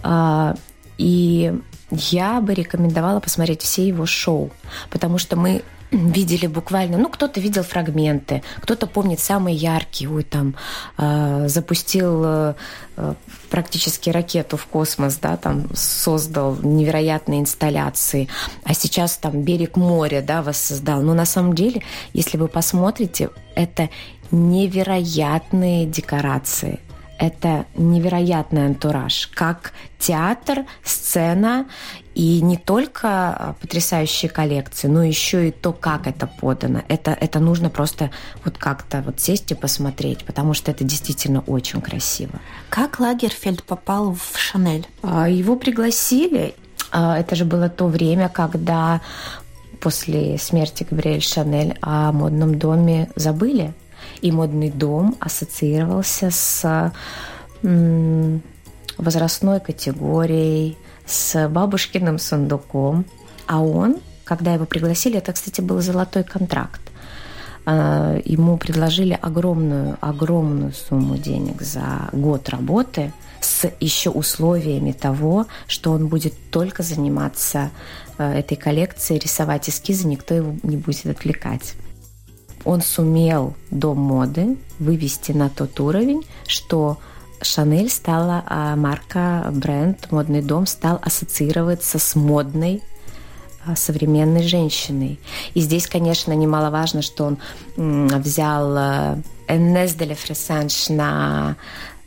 А, 0.04 0.56
и 0.98 1.54
я 1.90 2.40
бы 2.40 2.54
рекомендовала 2.54 3.20
посмотреть 3.20 3.62
все 3.64 3.88
его 3.88 4.06
шоу, 4.06 4.52
потому 4.92 5.18
что 5.18 5.36
мы 5.36 5.64
видели 5.92 6.48
буквально, 6.48 6.98
ну, 6.98 7.10
кто-то 7.10 7.40
видел 7.40 7.64
фрагменты, 7.64 8.44
кто-то 8.62 8.88
помнит 8.88 9.20
самые 9.20 9.56
яркие, 9.56 10.10
ой, 10.10 10.24
там, 10.24 10.56
э, 10.98 11.48
запустил 11.48 12.24
э, 12.26 12.54
практически 13.50 14.10
ракету 14.10 14.58
в 14.58 14.66
космос, 14.68 15.18
да, 15.18 15.38
там, 15.38 15.66
создал 15.74 16.56
невероятные 16.62 17.40
инсталляции, 17.40 18.28
а 18.64 18.74
сейчас 18.74 19.18
там 19.18 19.42
берег 19.42 19.78
моря, 19.78 20.22
да, 20.22 20.42
воссоздал. 20.42 21.02
Но 21.02 21.14
на 21.14 21.26
самом 21.26 21.54
деле, 21.54 21.82
если 22.14 22.38
вы 22.38 22.48
посмотрите, 22.48 23.30
это 23.56 23.90
невероятные 24.32 25.86
декорации– 25.86 26.80
это 27.20 27.66
невероятный 27.76 28.66
антураж, 28.66 29.28
как 29.36 29.74
театр, 30.00 30.66
сцена 30.84 31.66
и 32.16 32.42
не 32.42 32.58
только 32.58 33.08
а, 33.08 33.56
потрясающие 33.60 34.30
коллекции, 34.32 34.88
но 34.88 35.04
еще 35.04 35.50
и 35.50 35.52
то, 35.52 35.74
как 35.74 36.08
это 36.08 36.28
подано. 36.28 36.82
Это, 36.88 37.12
это 37.12 37.40
нужно 37.40 37.70
просто 37.70 38.10
вот 38.46 38.58
как-то 38.58 39.02
вот 39.02 39.20
сесть 39.20 39.52
и 39.52 39.56
посмотреть, 39.56 40.24
потому 40.26 40.54
что 40.54 40.72
это 40.72 40.84
действительно 40.84 41.42
очень 41.42 41.82
красиво. 41.82 42.40
Как 42.70 43.00
Лагерфельд 43.00 43.64
попал 43.64 44.14
в 44.14 44.38
Шанель? 44.38 44.88
А, 45.04 45.30
его 45.30 45.58
пригласили. 45.58 46.56
А, 46.92 47.20
это 47.20 47.36
же 47.36 47.44
было 47.44 47.70
то 47.70 47.88
время, 47.88 48.30
когда 48.30 49.02
после 49.82 50.38
смерти 50.38 50.88
Габриэль 50.90 51.22
Шанель 51.22 51.78
о 51.82 52.12
модном 52.12 52.58
доме 52.58 53.10
забыли 53.16 53.74
и 54.22 54.32
модный 54.32 54.70
дом 54.70 55.16
ассоциировался 55.20 56.32
с 56.32 56.94
возрастной 58.98 59.60
категорией, 59.60 60.78
с 61.06 61.48
бабушкиным 61.50 62.20
сундуком. 62.20 63.06
А 63.48 63.62
он, 63.62 63.98
когда 64.24 64.54
его 64.54 64.66
пригласили, 64.66 65.18
это, 65.18 65.34
кстати, 65.34 65.62
был 65.62 65.82
золотой 65.82 66.24
контракт. 66.24 66.82
А, 67.66 68.20
ему 68.24 68.58
предложили 68.58 69.18
огромную, 69.20 69.98
огромную 70.02 70.74
сумму 70.74 71.18
денег 71.18 71.62
за 71.62 72.10
год 72.12 72.50
работы 72.50 73.12
с 73.42 73.72
еще 73.80 74.10
условиями 74.10 74.92
того, 74.92 75.48
что 75.68 75.92
он 75.92 76.08
будет 76.08 76.34
только 76.52 76.84
заниматься 76.84 77.72
а, 78.18 78.34
этой 78.34 78.56
коллекцией, 78.56 79.20
рисовать 79.20 79.70
эскизы, 79.70 80.08
никто 80.08 80.36
его 80.36 80.56
не 80.64 80.78
будет 80.78 81.06
отвлекать 81.08 81.76
он 82.66 82.82
сумел 82.82 83.56
до 83.72 83.94
моды 83.94 84.58
вывести 84.80 85.32
на 85.32 85.50
тот 85.50 85.80
уровень, 85.80 86.26
что 86.48 86.98
Шанель 87.42 87.90
стала 87.90 88.44
а, 88.46 88.76
марка, 88.76 89.50
бренд, 89.52 90.12
модный 90.12 90.42
дом 90.42 90.66
стал 90.66 91.00
ассоциироваться 91.02 92.00
с 92.00 92.16
модной 92.16 92.82
а, 93.66 93.76
современной 93.76 94.44
женщиной. 94.44 95.20
И 95.54 95.62
здесь, 95.62 95.88
конечно, 95.88 96.34
немаловажно, 96.34 97.02
что 97.02 97.26
он 97.26 97.38
взял 97.76 98.78
Эннес 99.48 99.94
де 99.94 100.14
Фресанж 100.14 100.90
на 100.90 101.56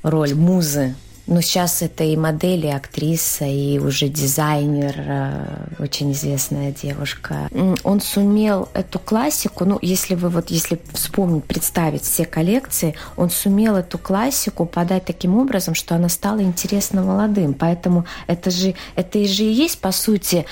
роль 0.03 0.35
музы 0.35 0.95
но 1.27 1.41
сейчас 1.41 1.83
это 1.83 2.05
и 2.05 2.17
модель, 2.17 2.67
и 2.67 2.71
актриса, 2.71 3.45
и 3.45 3.79
уже 3.79 4.09
дизайнер, 4.09 4.95
э, 4.97 5.47
очень 5.79 6.13
известная 6.13 6.73
девушка. 6.73 7.49
Он 7.85 8.01
сумел 8.01 8.69
эту 8.75 8.99
классику, 8.99 9.65
ну, 9.65 9.79
если 9.81 10.15
вы 10.15 10.29
вот, 10.31 10.51
если 10.51 10.81
вспомнить, 10.93 11.45
представить 11.45 12.03
все 12.03 12.25
коллекции, 12.25 12.95
он 13.17 13.31
сумел 13.31 13.77
эту 13.77 13.99
классику 13.99 14.67
подать 14.67 15.05
таким 15.05 15.39
образом, 15.39 15.75
что 15.75 15.95
она 15.95 16.09
стала 16.09 16.43
интересна 16.43 17.03
молодым. 17.03 17.55
Поэтому 17.55 18.05
это 18.27 18.51
же, 18.51 18.75
это 18.97 19.25
же 19.25 19.45
и 19.45 19.53
есть, 19.53 19.81
по 19.81 19.93
сути, 19.93 20.45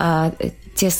э, 0.00 0.32
те 0.74 0.90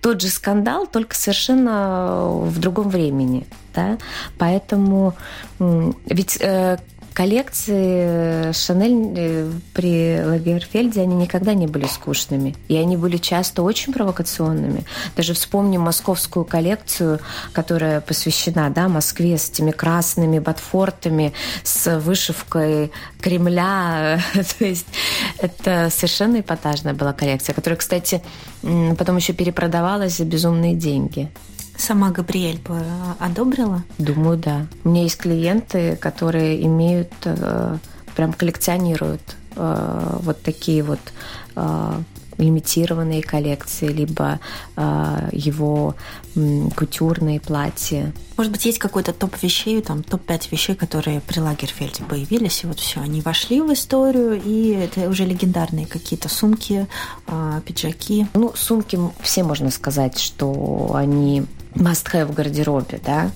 тот 0.00 0.20
же 0.20 0.28
скандал, 0.28 0.86
только 0.86 1.16
совершенно 1.16 2.28
в 2.28 2.58
другом 2.58 2.88
времени. 2.88 3.46
Да? 3.74 3.98
Поэтому 4.38 5.14
ведь 5.58 6.38
э, 6.40 6.78
коллекции 7.16 8.52
Шанель 8.52 9.14
э, 9.16 9.50
при 9.72 10.22
Лагерфельде, 10.22 11.00
они 11.00 11.14
никогда 11.14 11.54
не 11.54 11.66
были 11.66 11.86
скучными. 11.86 12.54
И 12.68 12.76
они 12.76 12.98
были 12.98 13.16
часто 13.16 13.62
очень 13.62 13.94
провокационными. 13.94 14.84
Даже 15.16 15.32
вспомним 15.32 15.80
московскую 15.80 16.44
коллекцию, 16.44 17.20
которая 17.54 18.02
посвящена 18.02 18.68
да, 18.68 18.88
Москве 18.88 19.38
с 19.38 19.48
этими 19.48 19.70
красными 19.70 20.40
ботфортами, 20.40 21.32
с 21.62 21.98
вышивкой 21.98 22.92
Кремля. 23.22 24.20
То 24.58 24.66
есть 24.66 24.86
это 25.38 25.88
совершенно 25.90 26.40
эпатажная 26.40 26.92
была 26.92 27.14
коллекция, 27.14 27.54
которая, 27.54 27.78
кстати, 27.78 28.20
потом 28.60 29.16
еще 29.16 29.32
перепродавалась 29.32 30.18
за 30.18 30.26
безумные 30.26 30.74
деньги. 30.74 31.30
Сама 31.76 32.10
Габриэль 32.10 32.58
бы 32.58 32.82
одобрила? 33.18 33.84
Думаю, 33.98 34.38
да. 34.38 34.66
У 34.84 34.88
меня 34.90 35.02
есть 35.02 35.18
клиенты, 35.18 35.96
которые 35.96 36.64
имеют, 36.64 37.12
э, 37.24 37.76
прям 38.14 38.32
коллекционируют 38.32 39.36
э, 39.56 40.18
вот 40.22 40.42
такие 40.42 40.82
вот 40.82 41.00
э, 41.54 42.00
лимитированные 42.38 43.22
коллекции, 43.22 43.88
либо 43.88 44.40
э, 44.76 45.28
его 45.32 45.94
м, 46.34 46.70
кутюрные 46.70 47.40
платья. 47.40 48.12
Может 48.36 48.52
быть, 48.52 48.64
есть 48.64 48.78
какой-то 48.78 49.12
топ 49.12 49.42
вещей, 49.42 49.80
там 49.80 50.02
топ-5 50.02 50.48
вещей, 50.50 50.74
которые 50.74 51.20
при 51.20 51.40
Лагерфельде 51.40 52.04
появились, 52.04 52.64
и 52.64 52.66
вот 52.66 52.80
все, 52.80 53.00
они 53.00 53.20
вошли 53.22 53.60
в 53.60 53.72
историю, 53.72 54.40
и 54.42 54.70
это 54.70 55.08
уже 55.08 55.24
легендарные 55.24 55.86
какие-то 55.86 56.28
сумки, 56.28 56.86
э, 57.26 57.60
пиджаки. 57.64 58.26
Ну, 58.34 58.52
сумки 58.54 58.98
все 59.20 59.42
можно 59.42 59.70
сказать, 59.70 60.18
что 60.18 60.92
они 60.94 61.46
must-have 61.76 62.26
в 62.26 62.34
гардеробе, 62.34 63.00
да, 63.04 63.30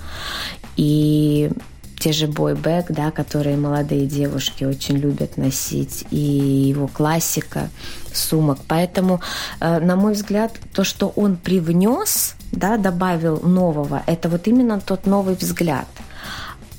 и 0.76 1.50
те 1.98 2.12
же 2.12 2.26
бойбэк, 2.26 2.86
да, 2.90 3.10
которые 3.10 3.56
молодые 3.56 4.06
девушки 4.06 4.64
очень 4.64 4.96
любят 4.96 5.36
носить, 5.36 6.06
и 6.10 6.16
его 6.16 6.88
классика 6.88 7.68
сумок. 8.12 8.58
Поэтому, 8.66 9.20
э, 9.60 9.78
на 9.80 9.96
мой 9.96 10.14
взгляд, 10.14 10.52
то, 10.72 10.82
что 10.82 11.12
он 11.14 11.36
привнес, 11.36 12.34
да, 12.52 12.78
добавил 12.78 13.40
нового, 13.40 14.02
это 14.06 14.28
вот 14.28 14.48
именно 14.48 14.80
тот 14.80 15.06
новый 15.06 15.34
взгляд– 15.34 15.86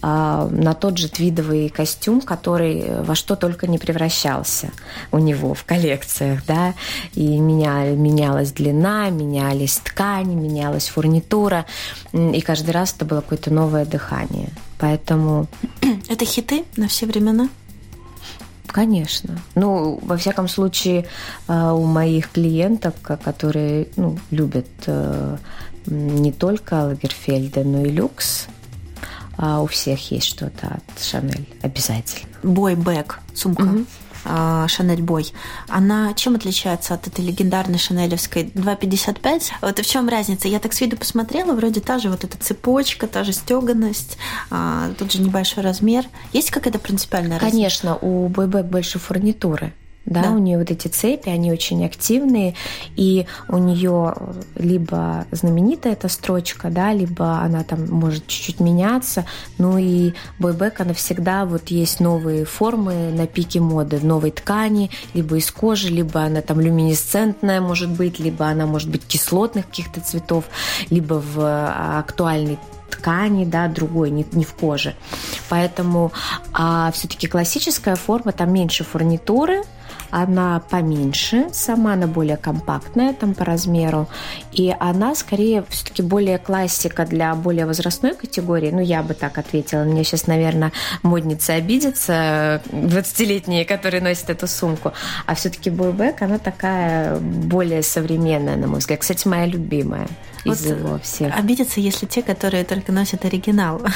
на 0.02 0.74
тот 0.74 0.98
же 0.98 1.10
твидовый 1.10 1.70
костюм, 1.70 2.22
который 2.22 3.02
во 3.02 3.16
что 3.16 3.36
только 3.36 3.68
не 3.68 3.78
превращался 3.78 4.72
у 5.12 5.20
него 5.20 5.54
в 5.54 5.64
коллекциях, 5.64 6.46
да, 6.46 6.74
и 7.14 7.38
меня, 7.38 7.92
менялась 7.92 8.52
длина, 8.52 9.10
менялись 9.10 9.78
ткани, 9.78 10.34
менялась 10.36 10.88
фурнитура, 10.88 11.66
и 12.14 12.42
каждый 12.42 12.72
раз 12.72 12.94
это 12.96 13.06
было 13.06 13.22
какое-то 13.22 13.54
новое 13.54 13.86
дыхание. 13.86 14.50
Поэтому... 14.80 15.48
Это 16.10 16.26
хиты 16.26 16.66
на 16.76 16.88
все 16.88 17.06
времена? 17.06 17.50
Конечно. 18.66 19.38
Ну, 19.54 20.00
во 20.02 20.18
всяком 20.18 20.48
случае, 20.48 21.06
э, 21.48 21.72
у 21.72 21.84
моих 21.84 22.32
клиенток, 22.32 22.96
которые 23.02 23.90
ну, 23.98 24.18
любят 24.32 24.68
э, 24.88 25.38
не 25.86 26.32
только 26.32 26.86
Лагерфельда, 26.86 27.64
но 27.64 27.86
и 27.86 27.90
люкс, 27.90 28.48
а 29.38 29.62
у 29.62 29.68
всех 29.68 30.12
есть 30.12 30.28
что-то 30.28 30.68
от 30.68 31.04
Шанель 31.04 31.48
обязательно. 31.62 32.30
Бой-бэк, 32.44 33.20
сумка. 33.34 33.64
Угу. 33.64 33.86
Шанель 34.68 35.02
Бой, 35.02 35.34
она 35.68 36.14
чем 36.14 36.36
отличается 36.36 36.94
от 36.94 37.08
этой 37.08 37.26
легендарной 37.26 37.80
шанелевской 37.80 38.44
2,55? 38.44 39.52
Вот 39.62 39.80
и 39.80 39.82
в 39.82 39.88
чем 39.88 40.10
разница? 40.10 40.48
Я 40.48 40.60
так 40.60 40.74
с 40.74 40.82
виду 40.82 40.96
посмотрела, 40.96 41.54
вроде 41.54 41.82
та 41.82 41.98
же 41.98 42.10
вот 42.10 42.24
эта 42.24 42.38
цепочка, 42.38 43.08
та 43.08 43.24
же 43.24 43.34
стеганость, 43.34 44.18
а, 44.52 44.92
тут 45.00 45.12
же 45.12 45.22
небольшой 45.22 45.64
размер. 45.64 46.06
Есть 46.34 46.52
какая-то 46.52 46.78
принципиальная 46.78 47.40
разница? 47.40 47.52
Конечно, 47.52 47.98
у 47.98 48.28
Бойбэк 48.28 48.66
больше 48.66 49.00
фурнитуры 49.00 49.74
да, 50.06 50.24
да, 50.24 50.32
у 50.32 50.40
нее 50.40 50.58
вот 50.58 50.72
эти 50.72 50.88
цепи, 50.88 51.30
они 51.30 51.52
очень 51.52 51.86
активные, 51.86 52.56
и 52.96 53.28
у 53.48 53.58
нее 53.58 54.16
либо 54.56 55.26
знаменитая 55.32 55.94
эта 55.94 56.10
строчка, 56.10 56.70
да, 56.70 56.92
либо 56.92 57.40
она 57.40 57.64
там 57.64 57.88
может 57.90 58.26
чуть-чуть 58.28 58.60
меняться, 58.60 59.26
ну 59.58 59.78
и 59.78 60.14
бойбек, 60.40 60.82
она 60.82 60.94
всегда 60.94 61.46
вот 61.46 61.70
есть 61.70 62.00
новые 62.00 62.46
формы 62.46 63.12
на 63.12 63.28
пике 63.28 63.60
моды, 63.60 63.98
в 63.98 64.06
новой 64.06 64.32
ткани, 64.32 64.90
либо 65.14 65.38
из 65.38 65.52
кожи, 65.52 65.90
либо 65.90 66.22
она 66.22 66.42
там 66.42 66.60
люминесцентная 66.60 67.62
может 67.62 67.90
быть, 67.90 68.20
либо 68.20 68.48
она 68.48 68.66
может 68.66 68.90
быть 68.90 69.06
кислотных 69.06 69.68
каких-то 69.68 70.02
цветов, 70.02 70.46
либо 70.90 71.16
в 71.22 71.40
а, 71.40 72.00
актуальной 72.00 72.58
ткани, 72.90 73.46
да, 73.46 73.68
другой, 73.68 74.10
не, 74.10 74.26
не 74.34 74.44
в 74.44 74.54
коже. 74.54 74.96
Поэтому 75.50 76.12
а, 76.54 76.92
все-таки 76.92 77.28
классическая 77.28 77.96
форма, 77.96 78.32
там 78.32 78.52
меньше 78.52 78.84
фурнитуры, 78.84 79.64
она 80.12 80.62
поменьше, 80.70 81.48
сама 81.52 81.94
она 81.94 82.08
более 82.08 82.38
компактная 82.38 83.14
там 83.14 83.34
по 83.34 83.46
размеру, 83.46 84.08
и 84.52 84.76
она 84.80 85.16
скорее 85.16 85.64
все-таки 85.70 86.02
более 86.02 86.38
классика 86.38 87.06
для 87.06 87.34
более 87.36 87.66
возрастной 87.66 88.16
категории, 88.16 88.72
ну 88.72 88.82
я 88.82 89.04
бы 89.04 89.14
так 89.14 89.38
ответила, 89.38 89.84
мне 89.84 90.04
сейчас, 90.04 90.28
наверное, 90.28 90.72
модницы 91.04 91.52
обидятся, 91.52 92.62
20-летние, 92.72 93.66
которые 93.66 94.02
носят 94.02 94.30
эту 94.30 94.48
сумку, 94.48 94.94
а 95.26 95.36
все-таки 95.36 95.70
бойбэк, 95.70 96.22
она 96.22 96.38
такая 96.38 97.18
более 97.20 97.84
современная, 97.84 98.58
на 98.58 98.68
мой 98.68 98.80
взгляд. 98.80 99.00
Кстати, 99.00 99.28
моя 99.28 99.46
любимая 99.46 100.08
из 100.44 100.66
вот 100.66 100.78
его 100.78 101.00
всех. 101.00 101.38
Обидятся, 101.38 101.80
если 101.80 102.06
те, 102.06 102.22
которые 102.22 102.64
только 102.64 102.92
носят 102.92 103.26
оригинал. 103.26 103.82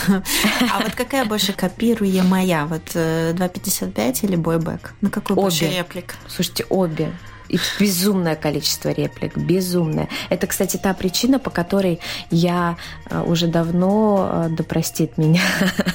А 0.71 0.81
вот 0.81 0.93
какая 0.93 1.25
больше 1.25 1.53
копируемая? 1.53 2.65
Вот 2.65 2.95
2.55 2.95 3.91
э, 3.95 4.13
или 4.23 4.35
бойбэк? 4.35 4.93
На 5.01 5.09
какой 5.09 5.35
больше 5.35 5.67
реплик? 5.67 6.15
Слушайте, 6.27 6.65
обе. 6.69 7.11
И 7.49 7.59
безумное 7.79 8.35
количество 8.35 8.89
реплик, 8.89 9.37
безумное. 9.37 10.07
Это, 10.29 10.47
кстати, 10.47 10.77
та 10.77 10.93
причина, 10.93 11.39
по 11.39 11.49
которой 11.49 11.99
я 12.31 12.77
э, 13.09 13.21
уже 13.21 13.47
давно, 13.47 14.29
э, 14.31 14.47
да 14.49 14.63
простит 14.63 15.17
меня, 15.17 15.41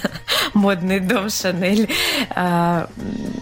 модный 0.54 1.00
дом 1.00 1.30
Шанель, 1.30 1.88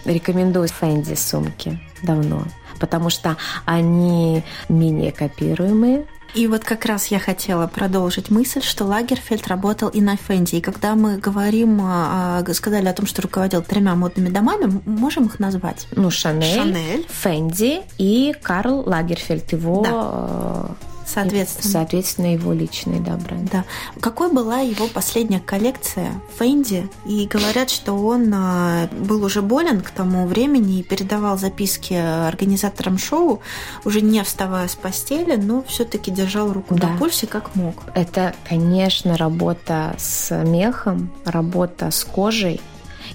рекомендую 0.04 0.68
Фэнди 0.68 1.14
сумки 1.14 1.78
давно 2.02 2.44
потому 2.78 3.10
что 3.10 3.36
они 3.64 4.44
менее 4.68 5.12
копируемые, 5.12 6.06
и 6.34 6.46
вот 6.46 6.64
как 6.64 6.84
раз 6.84 7.08
я 7.08 7.18
хотела 7.18 7.66
продолжить 7.66 8.30
мысль, 8.30 8.62
что 8.62 8.84
Лагерфельд 8.84 9.46
работал 9.48 9.88
и 9.88 10.00
на 10.00 10.16
Фенди. 10.16 10.56
И 10.56 10.60
когда 10.60 10.94
мы 10.94 11.18
говорим, 11.18 11.80
а, 11.82 12.42
а, 12.46 12.54
сказали 12.54 12.86
о 12.86 12.92
том, 12.92 13.06
что 13.06 13.22
руководил 13.22 13.62
тремя 13.62 13.94
модными 13.94 14.28
домами, 14.28 14.80
можем 14.84 15.26
их 15.26 15.38
назвать? 15.38 15.86
Ну, 15.92 16.10
Шанель, 16.10 16.54
Шанель. 16.54 17.06
Фенди 17.08 17.80
и 17.98 18.34
Карл 18.42 18.82
Лагерфельд, 18.86 19.52
его 19.52 19.82
да. 19.82 20.76
Соответственно. 21.08 21.72
Соответственно, 21.72 22.32
его 22.34 22.52
личный, 22.52 23.00
да, 23.00 23.16
бренд. 23.16 23.50
Да. 23.50 23.64
Какой 24.00 24.30
была 24.30 24.58
его 24.58 24.86
последняя 24.88 25.40
коллекция 25.40 26.20
Фэнди? 26.36 26.88
И 27.06 27.26
говорят, 27.26 27.70
что 27.70 27.94
он 27.94 28.30
а, 28.34 28.88
был 28.88 29.24
уже 29.24 29.40
болен 29.40 29.80
к 29.80 29.90
тому 29.90 30.26
времени 30.26 30.80
и 30.80 30.82
передавал 30.82 31.38
записки 31.38 31.94
организаторам 31.94 32.98
шоу, 32.98 33.40
уже 33.84 34.02
не 34.02 34.22
вставая 34.22 34.68
с 34.68 34.74
постели, 34.74 35.36
но 35.36 35.62
все-таки 35.62 36.10
держал 36.10 36.52
руку 36.52 36.74
да. 36.74 36.88
на 36.88 36.98
пульсе 36.98 37.26
как 37.26 37.54
мог. 37.54 37.84
Это, 37.94 38.34
конечно, 38.46 39.16
работа 39.16 39.94
с 39.98 40.34
мехом, 40.44 41.10
работа 41.24 41.90
с 41.90 42.04
кожей. 42.04 42.60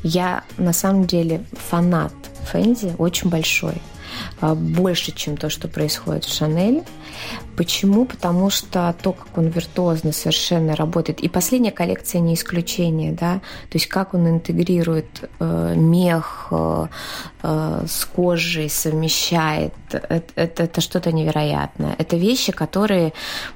Я 0.01 0.43
на 0.57 0.73
самом 0.73 1.05
деле 1.05 1.45
фанат 1.69 2.13
Фэнди, 2.51 2.95
очень 2.97 3.29
большой. 3.29 3.81
А, 4.41 4.55
больше, 4.55 5.11
чем 5.11 5.37
то, 5.37 5.49
что 5.49 5.67
происходит 5.67 6.25
в 6.25 6.33
Шанель. 6.33 6.83
Почему? 7.55 8.05
Потому 8.05 8.49
что 8.49 8.95
то, 9.01 9.13
как 9.13 9.37
он 9.37 9.47
виртуозно 9.47 10.11
совершенно 10.11 10.75
работает, 10.75 11.19
и 11.19 11.29
последняя 11.29 11.71
коллекция 11.71 12.19
не 12.19 12.33
исключение, 12.33 13.11
да, 13.11 13.35
то 13.69 13.77
есть 13.77 13.87
как 13.87 14.13
он 14.13 14.27
интегрирует 14.27 15.29
э, 15.39 15.73
мех 15.75 16.47
э, 16.51 16.87
э, 17.43 17.85
с 17.87 18.05
кожей, 18.05 18.69
совмещает, 18.69 19.73
это, 19.91 20.23
это, 20.35 20.63
это 20.63 20.81
что-то 20.81 21.11
невероятное. 21.11 21.95
Это 21.99 22.17
вещи, 22.17 22.51
которые 22.51 23.13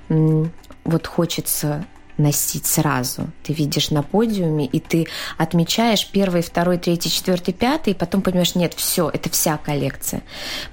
вот 0.09 1.07
хочется 1.07 1.85
носить 2.17 2.65
сразу. 2.65 3.27
Ты 3.43 3.53
видишь 3.53 3.91
на 3.91 4.03
подиуме, 4.03 4.65
и 4.65 4.79
ты 4.79 5.07
отмечаешь 5.37 6.07
первый, 6.07 6.41
второй, 6.41 6.77
третий, 6.77 7.09
четвертый, 7.09 7.53
пятый, 7.53 7.91
и 7.91 7.95
потом 7.95 8.21
понимаешь, 8.21 8.55
нет, 8.55 8.73
все, 8.73 9.09
это 9.09 9.29
вся 9.29 9.57
коллекция. 9.57 10.23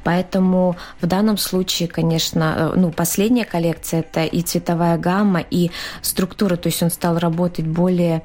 Поэтому 0.03 0.77
в 1.01 1.07
данном 1.07 1.39
случае, 1.39 1.89
конечно, 1.89 2.73
э, 2.75 2.79
ну, 2.79 2.91
последняя 2.91 3.45
коллекция 3.45 4.01
это 4.01 4.25
и 4.25 4.43
цветовая 4.43 4.99
гамма, 4.99 5.41
и 5.41 5.71
структура, 6.03 6.57
то 6.57 6.69
есть 6.69 6.83
он 6.83 6.91
стал 6.91 7.19
работать 7.19 7.67
более 7.67 8.23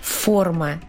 форма 0.00 0.80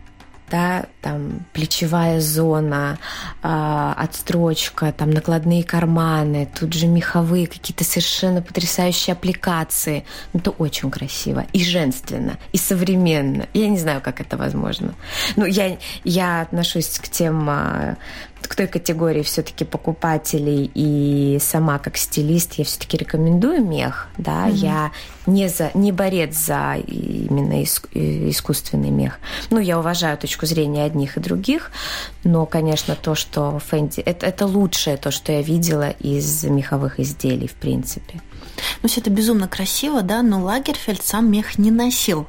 да, 0.52 0.86
там 1.02 1.46
плечевая 1.54 2.20
зона, 2.20 3.00
э, 3.42 3.94
отстрочка, 3.98 4.92
там 4.92 5.10
накладные 5.12 5.64
карманы, 5.64 6.48
тут 6.54 6.74
же 6.74 6.88
меховые, 6.88 7.48
какие-то 7.48 7.84
совершенно 7.84 8.42
потрясающие 8.42 9.14
аппликации. 9.14 10.04
Ну, 10.34 10.42
это 10.42 10.52
очень 10.52 10.92
красиво 10.92 11.46
и 11.54 11.64
женственно, 11.64 12.38
и 12.52 12.58
современно. 12.58 13.48
Я 13.54 13.70
не 13.70 13.80
знаю, 13.80 14.02
как 14.02 14.20
это 14.20 14.38
возможно. 14.38 14.94
Ну, 15.38 15.46
я, 15.46 15.78
я 16.04 16.42
отношусь 16.42 17.00
к 17.00 17.08
тем 17.08 17.50
а, 17.50 17.98
к 18.48 18.56
той 18.56 18.68
категории 18.68 19.22
все-таки 19.24 19.66
покупателей 19.66 20.72
и 20.74 21.38
сама 21.42 21.80
как 21.80 21.98
стилист 21.98 22.54
я 22.54 22.66
все-таки 22.66 22.98
рекомендую 22.98 23.64
мех, 23.64 24.08
да, 24.18 24.48
mm-hmm. 24.48 24.56
я 24.56 24.92
не 25.26 25.48
за 25.48 25.72
не 25.74 25.92
борец 25.92 26.36
за 26.36 26.76
именно 26.88 27.62
иск, 27.62 27.88
искусственный 27.94 28.90
мех. 28.90 29.20
Ну, 29.50 29.60
я 29.60 29.80
уважаю 29.80 30.18
точку 30.18 30.46
зрения 30.46 30.84
одних 30.84 31.18
и 31.18 31.20
других, 31.20 31.72
но, 32.24 32.46
конечно, 32.46 32.96
то, 32.96 33.16
что 33.16 33.60
Фэнди, 33.60 34.02
это, 34.02 34.26
это 34.26 34.46
лучшее 34.46 34.98
то, 34.98 35.12
что 35.12 35.32
я 35.32 35.42
видела 35.42 35.90
из 35.90 36.44
меховых 36.44 37.00
изделий, 37.00 37.48
в 37.48 37.54
принципе. 37.54 38.22
Ну, 38.82 38.90
все 38.90 39.02
это 39.02 39.10
безумно 39.10 39.48
красиво, 39.48 40.02
да, 40.02 40.22
но 40.22 40.44
Лагерфельд 40.44 41.04
сам 41.04 41.32
мех 41.32 41.58
не 41.58 41.72
носил 41.72 42.28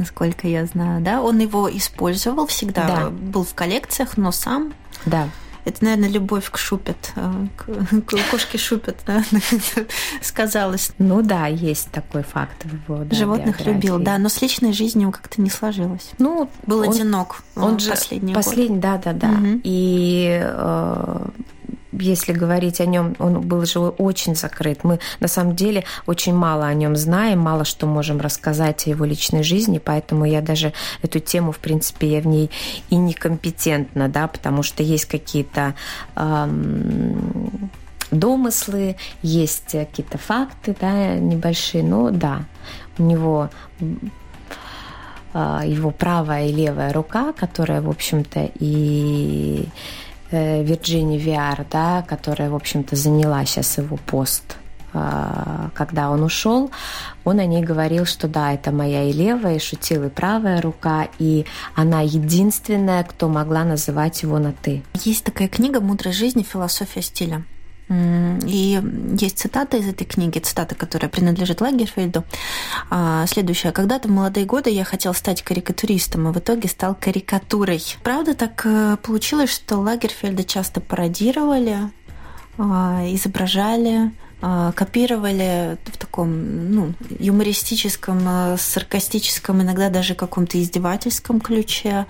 насколько 0.00 0.48
я 0.48 0.66
знаю, 0.66 1.02
да? 1.02 1.22
Он 1.22 1.38
его 1.38 1.70
использовал 1.70 2.46
всегда, 2.46 2.86
да. 2.86 3.10
был 3.10 3.44
в 3.44 3.54
коллекциях, 3.54 4.16
но 4.16 4.32
сам 4.32 4.72
да. 5.06 5.28
Это, 5.66 5.84
наверное, 5.84 6.08
любовь 6.08 6.50
к 6.50 6.56
шупет, 6.56 7.12
э, 7.16 7.46
к, 7.56 8.16
кошке 8.30 8.56
шупет, 8.56 8.96
да, 9.06 9.22
сказалось. 10.22 10.92
Ну 10.98 11.20
да, 11.20 11.48
есть 11.48 11.90
такой 11.90 12.22
факт 12.22 12.64
в 12.64 12.72
его 12.72 13.04
да, 13.04 13.14
Животных 13.14 13.58
биографии. 13.58 13.70
любил, 13.70 13.98
да, 13.98 14.16
но 14.16 14.30
с 14.30 14.40
личной 14.40 14.72
жизнью 14.72 15.12
как-то 15.12 15.40
не 15.40 15.50
сложилось. 15.50 16.12
Ну, 16.18 16.50
был 16.66 16.80
он, 16.80 16.88
одинок. 16.88 17.42
Он 17.56 17.78
же 17.78 17.90
последний, 17.90 18.32
последний, 18.32 18.78
да, 18.78 18.96
да, 18.96 19.12
да. 19.12 19.28
Угу. 19.28 19.60
И 19.64 20.40
э, 20.42 21.26
если 22.00 22.32
говорить 22.32 22.80
о 22.80 22.86
нем, 22.86 23.14
он 23.18 23.40
был 23.40 23.64
же 23.64 23.78
очень 23.80 24.34
закрыт. 24.34 24.84
Мы 24.84 24.98
на 25.20 25.28
самом 25.28 25.56
деле 25.56 25.84
очень 26.06 26.34
мало 26.34 26.66
о 26.66 26.74
нем 26.74 26.96
знаем, 26.96 27.40
мало 27.40 27.64
что 27.64 27.86
можем 27.86 28.20
рассказать 28.20 28.86
о 28.86 28.90
его 28.90 29.04
личной 29.04 29.42
жизни, 29.42 29.78
поэтому 29.78 30.24
я 30.24 30.40
даже 30.40 30.72
эту 31.02 31.20
тему, 31.20 31.52
в 31.52 31.58
принципе, 31.58 32.12
я 32.12 32.20
в 32.20 32.26
ней 32.26 32.50
и 32.90 32.96
некомпетентна, 32.96 34.08
да, 34.08 34.28
потому 34.28 34.62
что 34.62 34.82
есть 34.82 35.06
какие-то 35.06 35.74
эм, 36.16 37.70
домыслы, 38.10 38.96
есть 39.22 39.72
какие-то 39.72 40.18
факты, 40.18 40.76
да, 40.80 41.14
небольшие, 41.14 41.82
но 41.82 42.10
да, 42.10 42.44
у 42.98 43.02
него 43.02 43.50
э, 45.32 45.60
его 45.66 45.90
правая 45.90 46.48
и 46.48 46.52
левая 46.52 46.92
рука, 46.92 47.32
которая, 47.32 47.80
в 47.80 47.88
общем-то, 47.88 48.50
и 48.58 49.66
Вирджини 50.30 51.18
Виар, 51.18 51.66
да, 51.70 52.04
которая, 52.08 52.50
в 52.50 52.54
общем-то, 52.54 52.96
заняла 52.96 53.44
сейчас 53.44 53.78
его 53.78 53.96
пост 53.96 54.56
а, 54.92 55.70
когда 55.74 56.10
он 56.10 56.22
ушел, 56.22 56.70
он 57.24 57.38
о 57.38 57.46
ней 57.46 57.62
говорил, 57.62 58.06
что 58.06 58.26
да, 58.28 58.52
это 58.52 58.72
моя 58.72 59.04
и 59.04 59.12
левая, 59.12 59.56
и 59.56 59.60
шутил, 59.60 60.04
и 60.04 60.08
правая 60.08 60.60
рука, 60.60 61.08
и 61.18 61.46
она 61.74 62.00
единственная, 62.00 63.04
кто 63.04 63.28
могла 63.28 63.64
называть 63.64 64.22
его 64.22 64.38
на 64.38 64.52
«ты». 64.52 64.82
Есть 65.04 65.24
такая 65.24 65.48
книга 65.48 65.80
«Мудрая 65.80 66.12
жизнь. 66.12 66.44
Философия 66.44 67.02
стиля». 67.02 67.44
И 67.90 68.80
есть 69.18 69.38
цитата 69.38 69.76
из 69.76 69.88
этой 69.88 70.04
книги, 70.04 70.38
цитата, 70.38 70.74
которая 70.74 71.10
принадлежит 71.10 71.60
Лагерфельду. 71.60 72.24
А, 72.88 73.26
следующая. 73.26 73.72
«Когда-то 73.72 74.08
в 74.08 74.10
молодые 74.12 74.46
годы 74.46 74.70
я 74.70 74.84
хотел 74.84 75.12
стать 75.12 75.42
карикатуристом, 75.42 76.28
и 76.28 76.32
в 76.32 76.38
итоге 76.38 76.68
стал 76.68 76.94
карикатурой». 76.94 77.82
Правда, 78.04 78.34
так 78.34 78.62
э, 78.64 78.96
получилось, 79.02 79.50
что 79.52 79.78
Лагерфельда 79.78 80.44
часто 80.44 80.80
пародировали, 80.80 81.90
а, 82.58 83.04
изображали, 83.08 83.96
а, 83.96 84.10
копировали 84.40 85.76
в 85.84 85.98
таком 85.98 86.72
ну, 86.72 86.94
юмористическом, 87.18 88.20
а, 88.26 88.56
саркастическом, 88.56 89.62
иногда 89.62 89.90
даже 89.90 90.14
каком-то 90.14 90.60
издевательском 90.60 91.40
ключе. 91.40 92.06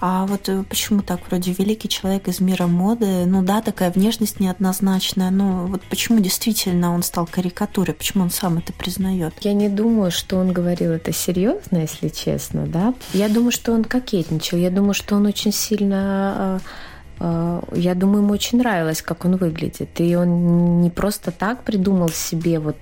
А 0.00 0.26
вот 0.26 0.48
э, 0.48 0.62
почему 0.68 1.02
так? 1.02 1.20
Вроде 1.28 1.52
великий 1.52 1.88
человек 1.88 2.28
из 2.28 2.40
мира 2.40 2.66
моды, 2.66 3.26
ну 3.26 3.42
да, 3.42 3.62
такая 3.62 3.90
внешность 3.90 4.40
неоднозначная, 4.40 5.30
но 5.30 5.66
вот 5.66 5.82
почему 5.82 6.20
действительно 6.20 6.94
он 6.94 7.02
стал 7.02 7.26
карикатурой, 7.26 7.94
почему 7.94 8.24
он 8.24 8.30
сам 8.30 8.58
это 8.58 8.72
признает? 8.72 9.34
Я 9.40 9.52
не 9.52 9.68
думаю, 9.68 10.10
что 10.10 10.36
он 10.36 10.52
говорил 10.52 10.92
это 10.92 11.12
серьезно, 11.12 11.78
если 11.78 12.08
честно, 12.08 12.66
да. 12.66 12.94
Я 13.12 13.28
думаю, 13.28 13.52
что 13.52 13.72
он 13.72 13.84
кокетничал, 13.84 14.58
я 14.58 14.70
думаю, 14.70 14.94
что 14.94 15.16
он 15.16 15.26
очень 15.26 15.52
сильно 15.52 16.34
а, 16.36 16.52
Э, 16.52 16.60
я 17.74 17.94
думаю, 17.94 18.22
ему 18.22 18.32
очень 18.32 18.58
нравилось, 18.58 19.02
как 19.02 19.24
он 19.24 19.36
выглядит. 19.36 20.00
И 20.00 20.16
он 20.16 20.80
не 20.80 20.90
просто 20.90 21.30
так 21.30 21.62
придумал 21.62 22.08
себе 22.08 22.58
вот 22.58 22.76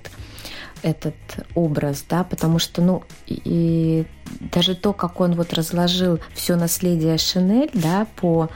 этот 0.81 1.13
образ, 1.53 2.03
да, 2.09 2.23
потому 2.23 2.59
что, 2.59 2.81
ну, 2.81 3.03
и 3.27 4.05
даже 4.39 4.75
то, 4.75 4.93
как 4.93 5.19
он 5.21 5.35
вот 5.35 5.53
разложил 5.53 6.19
все 6.33 6.55
наследие 6.55 7.17
Шинель, 7.17 7.69
да, 7.73 8.07
по, 8.15 8.49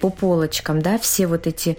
по 0.00 0.10
полочкам, 0.10 0.82
да, 0.82 0.98
все 0.98 1.26
вот 1.26 1.46
эти 1.46 1.78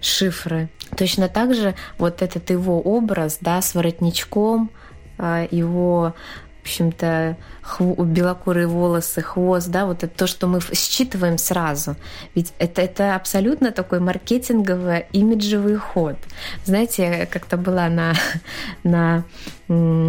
шифры. 0.00 0.68
Точно 0.96 1.28
так 1.28 1.54
же 1.54 1.74
вот 1.98 2.20
этот 2.20 2.50
его 2.50 2.80
образ, 2.80 3.38
да, 3.40 3.62
с 3.62 3.74
воротничком, 3.74 4.70
э, 5.18 5.46
его 5.50 6.14
в 6.62 6.64
общем-то, 6.64 7.36
хв... 7.62 7.98
белокурые 7.98 8.68
волосы, 8.68 9.20
хвост, 9.20 9.68
да, 9.68 9.84
вот 9.84 10.04
это 10.04 10.16
то, 10.16 10.26
что 10.28 10.46
мы 10.46 10.60
считываем 10.60 11.36
сразу. 11.36 11.96
Ведь 12.36 12.52
это, 12.60 12.82
это 12.82 13.16
абсолютно 13.16 13.72
такой 13.72 13.98
маркетинговый, 13.98 15.06
имиджевый 15.12 15.76
ход. 15.76 16.16
Знаете, 16.64 17.28
как-то 17.30 17.56
была 17.56 17.88
на, 17.88 18.14
на 18.84 19.24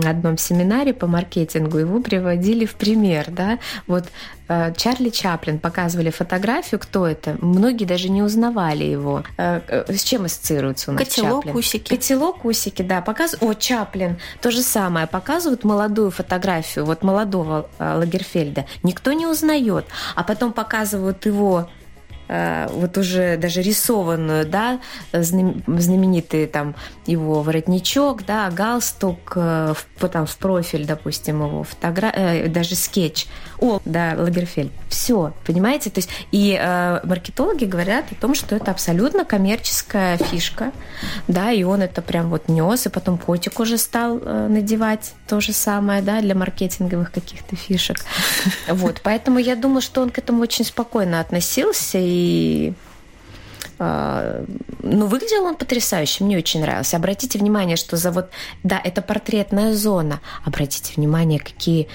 одном 0.06 0.38
семинаре 0.38 0.93
по 0.93 1.08
маркетингу, 1.08 1.78
его 1.78 2.02
приводили 2.02 2.65
в 2.65 2.76
пример, 2.76 3.26
да, 3.30 3.60
вот 3.88 4.06
э, 4.47 4.73
Чарли 4.76 5.10
Чаплин 5.10 5.60
показывали 5.60 6.10
фотографию, 6.10 6.80
кто 6.80 7.08
это, 7.08 7.38
многие 7.41 7.86
даже 7.86 8.10
не 8.10 8.21
узнавали 8.21 8.84
его. 8.84 9.23
Э, 9.38 9.62
э, 9.67 9.93
с 9.93 10.04
чем 10.04 10.26
ассоциируется 10.26 10.91
у 10.91 10.93
нас 10.93 11.04
Котелок, 11.04 11.43
Чаплин? 11.43 11.56
усики. 11.56 11.89
Котелок, 11.89 12.45
усики, 12.45 12.82
да, 12.82 13.02
показывают, 13.02 13.58
о, 13.58 13.60
Чаплин, 13.60 14.17
то 14.41 14.52
же 14.52 14.62
самое, 14.62 15.08
показывают 15.08 15.63
молодую 15.63 16.12
фотографию, 16.12 16.86
вот 16.86 17.04
молодого 17.04 17.69
Лагерфельда, 17.80 18.65
никто 18.84 19.13
не 19.13 19.28
узнает, 19.28 19.86
а 20.15 20.23
потом 20.23 20.54
показывают 20.54 21.26
его 21.26 21.69
вот 22.27 22.97
уже 22.97 23.38
даже 23.38 23.62
рисованную, 23.62 24.45
да, 24.45 24.79
знаменитый 25.12 26.47
там 26.47 26.75
его 27.05 27.41
воротничок, 27.41 28.25
да, 28.25 28.49
галстук, 28.49 29.33
э, 29.36 29.73
в, 29.97 30.07
там 30.09 30.25
в 30.25 30.38
профиль, 30.38 30.86
допустим, 30.86 31.45
его 31.45 31.63
фотография, 31.63 32.45
э, 32.45 32.47
даже 32.47 32.75
скетч. 32.75 33.27
О, 33.63 33.80
да, 33.86 34.13
Лагерфельд. 34.17 34.73
Все, 34.89 35.32
понимаете? 35.45 35.89
То 35.89 35.99
есть 35.99 36.10
и 36.34 36.60
э, 36.60 36.99
маркетологи 37.06 37.63
говорят 37.63 38.04
о 38.12 38.15
том, 38.15 38.36
что 38.36 38.58
это 38.58 38.71
абсолютно 38.71 39.23
коммерческая 39.23 40.17
фишка, 40.17 40.73
да, 41.30 41.49
и 41.54 41.63
он 41.63 41.82
это 41.82 42.02
прям 42.02 42.30
вот 42.30 42.49
нес, 42.49 42.86
и 42.86 42.89
потом 42.89 43.17
котик 43.17 43.62
уже 43.62 43.78
стал 43.78 44.19
э, 44.19 44.47
надевать 44.49 45.13
то 45.30 45.39
же 45.39 45.54
самое, 45.54 46.02
да, 46.02 46.19
для 46.19 46.36
маркетинговых 46.36 47.13
каких-то 47.13 47.56
фишек. 47.56 48.04
Вот, 48.67 48.99
поэтому 49.02 49.39
я 49.39 49.56
думаю, 49.56 49.82
что 49.82 50.02
он 50.02 50.10
к 50.10 50.17
этому 50.17 50.41
очень 50.41 50.65
спокойно 50.65 51.21
относился, 51.21 51.99
и 52.02 52.73
а, 53.80 54.45
ну, 54.82 55.08
выглядел 55.08 55.43
он 55.43 55.56
потрясающе, 55.56 56.23
мне 56.23 56.38
очень 56.38 56.62
нравился. 56.62 56.97
Обратите 56.97 57.39
внимание, 57.39 57.76
что 57.76 57.97
за 57.97 58.12
вот, 58.12 58.30
да, 58.63 58.80
это 58.84 59.02
портретная 59.02 59.73
зона. 59.73 60.21
Обратите 60.45 60.93
внимание, 60.95 61.39
какие 61.39 61.88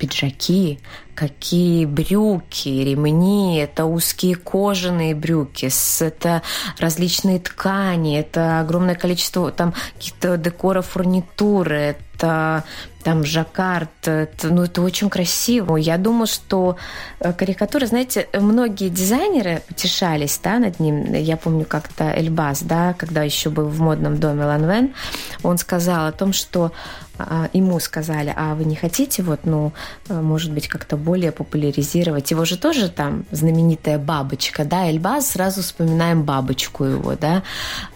пиджаки, 0.00 0.80
какие 1.14 1.84
брюки, 1.84 2.68
ремни, 2.68 3.58
это 3.58 3.84
узкие 3.84 4.34
кожаные 4.34 5.14
брюки, 5.14 5.68
это 6.02 6.40
различные 6.78 7.38
ткани, 7.38 8.18
это 8.18 8.60
огромное 8.60 8.94
количество 8.94 9.52
там 9.52 9.74
каких-то 9.96 10.38
декоров, 10.38 10.86
фурнитуры, 10.86 11.96
это 12.16 12.64
там 13.02 13.24
жаккард, 13.24 14.08
это, 14.08 14.48
ну 14.48 14.62
это 14.62 14.82
очень 14.82 15.10
красиво. 15.10 15.76
Я 15.76 15.98
думаю, 15.98 16.26
что 16.26 16.76
э, 17.18 17.32
карикатура, 17.32 17.86
знаете, 17.86 18.28
многие 18.32 18.88
дизайнеры 18.88 19.62
утешались, 19.70 20.38
да, 20.42 20.58
над 20.58 20.80
ним. 20.80 21.12
Я 21.12 21.36
помню 21.36 21.64
как-то 21.64 22.12
Эльбас, 22.14 22.62
да, 22.62 22.94
когда 22.94 23.22
еще 23.22 23.50
был 23.50 23.68
в 23.68 23.80
модном 23.80 24.18
доме 24.18 24.44
Ланвен, 24.44 24.94
он 25.42 25.58
сказал 25.58 26.06
о 26.06 26.12
том, 26.12 26.32
что 26.32 26.72
ему 27.52 27.78
сказали, 27.80 28.32
а 28.36 28.54
вы 28.54 28.64
не 28.64 28.76
хотите 28.76 29.22
вот, 29.22 29.40
ну, 29.44 29.72
э, 30.08 30.20
может 30.20 30.52
быть, 30.52 30.68
как-то 30.68 30.96
более 30.96 31.32
популяризировать? 31.32 32.30
Его 32.30 32.44
же 32.44 32.56
тоже 32.56 32.88
там 32.88 33.24
знаменитая 33.30 33.98
бабочка, 33.98 34.64
да, 34.64 34.90
Эльбас, 34.90 35.30
сразу 35.30 35.62
вспоминаем 35.62 36.22
бабочку 36.22 36.84
его, 36.84 37.14
да. 37.14 37.42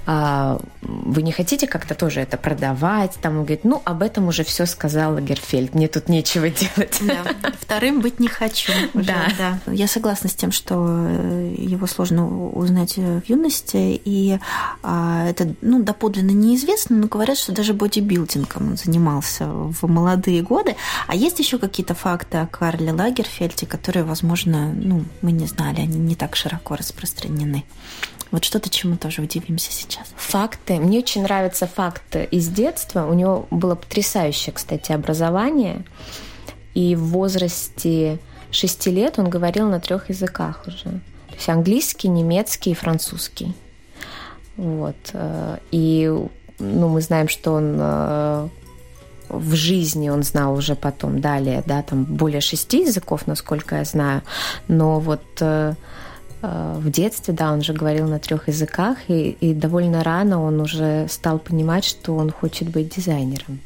А, 0.06 0.58
вы 0.82 1.22
не 1.22 1.32
хотите 1.32 1.66
как-то 1.66 1.94
тоже 1.94 2.20
это 2.20 2.36
продавать? 2.36 3.12
Там 3.20 3.38
он 3.38 3.44
говорит, 3.44 3.64
ну, 3.64 3.80
об 3.84 4.02
этом 4.02 4.28
уже 4.28 4.44
все 4.44 4.66
сказал 4.66 5.14
Лагерфельд, 5.14 5.74
мне 5.74 5.88
тут 5.88 6.08
нечего 6.08 6.50
делать. 6.50 7.00
Да, 7.00 7.50
вторым 7.60 8.00
быть 8.00 8.20
не 8.20 8.28
хочу. 8.28 8.72
Уже, 8.92 9.06
да. 9.06 9.28
да. 9.38 9.72
Я 9.72 9.88
согласна 9.88 10.28
с 10.28 10.34
тем, 10.34 10.52
что 10.52 10.74
э, 11.08 11.54
его 11.56 11.86
сложно 11.86 12.50
узнать 12.50 12.96
в 12.96 13.22
юности, 13.26 14.00
и 14.04 14.38
а, 14.82 15.26
это, 15.26 15.54
ну, 15.62 15.82
доподлинно 15.82 16.32
неизвестно, 16.32 16.96
но 16.96 17.06
говорят, 17.06 17.38
что 17.38 17.52
даже 17.52 17.72
бодибилдингом 17.72 18.70
он 18.70 18.76
занимался 18.76 19.46
в 19.46 19.86
молодые 19.88 20.42
годы. 20.42 20.76
А 21.06 21.14
есть 21.14 21.38
еще 21.38 21.58
какие-то 21.58 21.94
факты 21.94 22.38
о 22.38 22.46
Карле 22.46 22.92
Лагерфельде, 22.92 23.66
которые, 23.66 24.04
возможно, 24.04 24.72
ну, 24.72 25.04
мы 25.22 25.32
не 25.32 25.46
знали, 25.46 25.80
они 25.80 25.98
не 25.98 26.14
так 26.14 26.36
широко 26.36 26.76
распространены. 26.76 27.64
Вот 28.34 28.42
что-то, 28.42 28.68
чему 28.68 28.96
тоже 28.96 29.22
удивимся 29.22 29.70
сейчас. 29.70 30.12
Факты. 30.16 30.80
Мне 30.80 30.98
очень 30.98 31.22
нравятся 31.22 31.68
факты 31.68 32.24
из 32.32 32.48
детства. 32.48 33.06
У 33.06 33.14
него 33.14 33.46
было 33.52 33.76
потрясающее, 33.76 34.52
кстати, 34.52 34.90
образование. 34.90 35.84
И 36.74 36.96
в 36.96 37.04
возрасте 37.10 38.18
шести 38.50 38.90
лет 38.90 39.20
он 39.20 39.30
говорил 39.30 39.68
на 39.68 39.78
трех 39.78 40.08
языках 40.08 40.64
уже. 40.66 40.82
То 41.28 41.34
есть 41.36 41.48
английский, 41.48 42.08
немецкий 42.08 42.72
и 42.72 42.74
французский. 42.74 43.54
Вот. 44.56 44.96
Э, 45.12 45.58
и 45.70 46.12
ну, 46.58 46.88
мы 46.88 47.00
знаем, 47.02 47.28
что 47.28 47.52
он 47.52 47.76
э, 47.78 48.48
в 49.28 49.54
жизни 49.54 50.08
он 50.08 50.24
знал 50.24 50.54
уже 50.54 50.74
потом 50.74 51.20
далее, 51.20 51.62
да, 51.66 51.82
там 51.82 52.02
более 52.02 52.40
шести 52.40 52.80
языков, 52.80 53.28
насколько 53.28 53.76
я 53.76 53.84
знаю, 53.84 54.22
но 54.66 54.98
вот 54.98 55.22
э, 55.38 55.74
в 56.78 56.90
детстве, 56.90 57.34
да, 57.34 57.52
он 57.52 57.62
же 57.62 57.72
говорил 57.72 58.06
на 58.06 58.18
трех 58.18 58.48
языках, 58.48 58.98
и, 59.08 59.30
и 59.40 59.54
довольно 59.54 60.02
рано 60.02 60.42
он 60.42 60.60
уже 60.60 61.06
стал 61.08 61.38
понимать, 61.38 61.84
что 61.84 62.16
он 62.16 62.30
хочет 62.30 62.68
быть 62.68 62.94
дизайнером. 62.94 63.60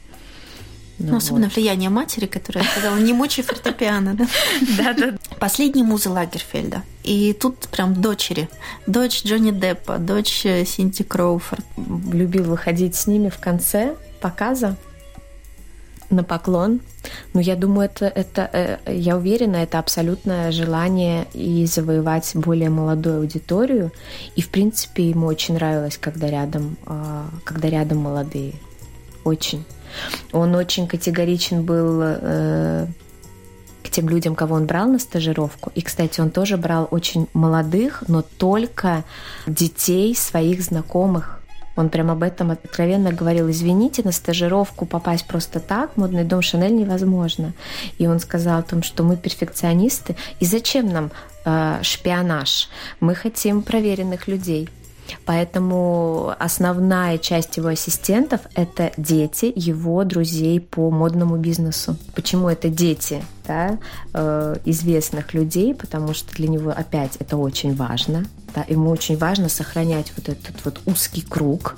Ну, 0.98 1.12
ну 1.12 1.16
особенно 1.18 1.44
вот. 1.44 1.54
влияние 1.54 1.90
матери, 1.90 2.26
которая 2.26 2.64
сказала, 2.64 2.96
не 2.96 3.12
мучай 3.12 3.44
фортепиано, 3.44 4.14
да? 4.14 4.26
Да, 4.76 4.92
да. 4.92 5.18
Последние 5.38 5.84
музы 5.84 6.10
Лагерфельда. 6.10 6.82
И 7.04 7.32
тут 7.32 7.68
прям 7.68 7.94
дочери. 7.94 8.48
Дочь 8.86 9.22
Джонни 9.24 9.52
Деппа, 9.52 9.98
дочь 9.98 10.44
э, 10.44 10.64
Синти 10.64 11.04
Кроуфорд. 11.04 11.64
Любил 12.12 12.44
выходить 12.44 12.96
с 12.96 13.06
ними 13.06 13.28
в 13.28 13.38
конце 13.38 13.94
показа 14.20 14.76
на 16.10 16.24
поклон. 16.24 16.80
Но 17.34 17.40
я 17.40 17.56
думаю, 17.56 17.86
это, 17.86 18.06
это, 18.06 18.50
э, 18.52 18.78
я 18.86 19.16
уверена, 19.16 19.56
это 19.56 19.78
абсолютное 19.78 20.52
желание 20.52 21.26
и 21.34 21.66
завоевать 21.66 22.30
более 22.34 22.70
молодую 22.70 23.18
аудиторию. 23.18 23.92
И, 24.36 24.42
в 24.42 24.48
принципе, 24.48 25.10
ему 25.10 25.26
очень 25.26 25.54
нравилось, 25.54 25.98
когда 25.98 26.28
рядом, 26.30 26.76
а, 26.86 27.26
когда 27.44 27.68
рядом 27.68 27.98
молодые. 27.98 28.54
Очень. 29.24 29.64
Он 30.32 30.54
очень 30.54 30.86
категоричен 30.86 31.64
был 31.64 32.00
э, 32.02 32.86
к 33.82 33.90
тем 33.90 34.08
людям, 34.08 34.34
кого 34.34 34.54
он 34.54 34.66
брал 34.66 34.88
на 34.88 34.98
стажировку. 34.98 35.72
И, 35.74 35.82
кстати, 35.82 36.20
он 36.20 36.30
тоже 36.30 36.56
брал 36.56 36.88
очень 36.90 37.26
молодых, 37.32 38.04
но 38.06 38.22
только 38.22 39.04
детей 39.46 40.14
своих 40.14 40.62
знакомых 40.62 41.37
Он 41.78 41.90
прям 41.90 42.10
об 42.10 42.24
этом 42.24 42.50
откровенно 42.50 43.12
говорил. 43.12 43.48
Извините, 43.50 44.02
на 44.02 44.10
стажировку 44.10 44.84
попасть 44.84 45.24
просто 45.28 45.60
так, 45.60 45.96
модный 45.96 46.24
дом 46.24 46.42
Шанель 46.42 46.74
невозможно. 46.74 47.52
И 47.98 48.08
он 48.08 48.18
сказал 48.18 48.58
о 48.58 48.62
том, 48.64 48.82
что 48.82 49.04
мы 49.04 49.16
перфекционисты, 49.16 50.16
и 50.40 50.44
зачем 50.44 50.92
нам 50.92 51.12
э, 51.44 51.78
шпионаж? 51.82 52.68
Мы 52.98 53.14
хотим 53.14 53.62
проверенных 53.62 54.26
людей. 54.26 54.68
Поэтому 55.24 56.34
основная 56.38 57.18
часть 57.18 57.56
его 57.56 57.68
ассистентов– 57.68 58.40
это 58.54 58.92
дети 58.96 59.52
его 59.54 60.04
друзей 60.04 60.60
по 60.60 60.90
модному 60.90 61.36
бизнесу. 61.36 61.96
Почему 62.14 62.48
это 62.48 62.68
дети 62.68 63.22
да, 63.46 63.78
э, 64.14 64.56
известных 64.64 65.34
людей? 65.34 65.74
Потому 65.74 66.14
что 66.14 66.34
для 66.34 66.48
него 66.48 66.70
опять 66.70 67.16
это 67.16 67.36
очень 67.36 67.74
важно. 67.74 68.24
Да, 68.54 68.64
ему 68.68 68.90
очень 68.90 69.16
важно 69.16 69.48
сохранять 69.48 70.12
вот 70.16 70.28
этот 70.28 70.64
вот 70.64 70.80
узкий 70.86 71.22
круг, 71.22 71.76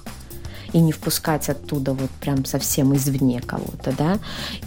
и 0.73 0.79
не 0.81 0.93
впускать 0.93 1.49
оттуда 1.49 1.93
вот 1.93 2.11
прям 2.11 2.45
совсем 2.45 2.95
извне 2.95 3.41
кого-то, 3.41 3.93
да. 3.97 4.19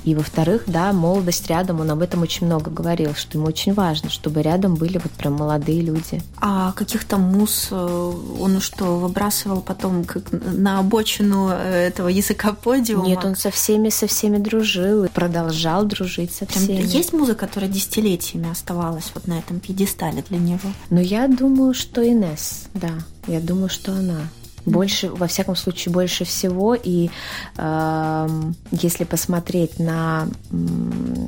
И 0.03 0.15
во-вторых, 0.15 0.63
да, 0.67 0.93
молодость 0.93 1.47
рядом, 1.47 1.79
он 1.81 1.91
об 1.91 2.01
этом 2.01 2.21
очень 2.21 2.47
много 2.47 2.71
говорил, 2.71 3.13
что 3.15 3.37
ему 3.37 3.47
очень 3.47 3.73
важно, 3.73 4.09
чтобы 4.09 4.41
рядом 4.41 4.75
были 4.75 4.97
вот 4.97 5.11
прям 5.11 5.33
молодые 5.33 5.81
люди. 5.81 6.21
А 6.37 6.71
каких-то 6.73 7.17
мус 7.17 7.69
э, 7.71 8.13
он 8.39 8.59
что, 8.59 8.97
выбрасывал 8.97 9.61
потом 9.61 10.03
как 10.03 10.23
на 10.31 10.79
обочину 10.79 11.49
э, 11.49 11.87
этого 11.87 12.07
языка 12.07 12.53
подиума? 12.53 13.07
Нет, 13.07 13.23
он 13.23 13.35
со 13.35 13.51
всеми, 13.51 13.89
со 13.89 14.07
всеми 14.07 14.37
дружил 14.37 15.03
и 15.03 15.09
продолжал 15.09 15.85
дружить 15.85 16.33
со 16.33 16.45
всеми. 16.45 16.77
Прям 16.77 16.87
есть 16.87 17.13
музыка, 17.13 17.45
которая 17.47 17.69
десятилетиями 17.69 18.49
оставалась 18.51 19.11
вот 19.13 19.27
на 19.27 19.39
этом 19.39 19.59
пьедестале 19.59 20.23
для 20.29 20.37
него? 20.37 20.69
Ну, 20.89 21.01
я 21.01 21.27
думаю, 21.27 21.73
что 21.73 22.07
Инес, 22.07 22.65
да. 22.73 22.91
Я 23.27 23.39
думаю, 23.39 23.69
что 23.69 23.93
она. 23.93 24.21
Больше, 24.65 25.09
во 25.09 25.27
всяком 25.27 25.55
случае, 25.55 25.93
больше 25.93 26.25
всего. 26.25 26.75
И 26.75 27.09
э, 27.57 28.29
если 28.71 29.03
посмотреть 29.03 29.79
на 29.79 30.27
э, 30.27 30.55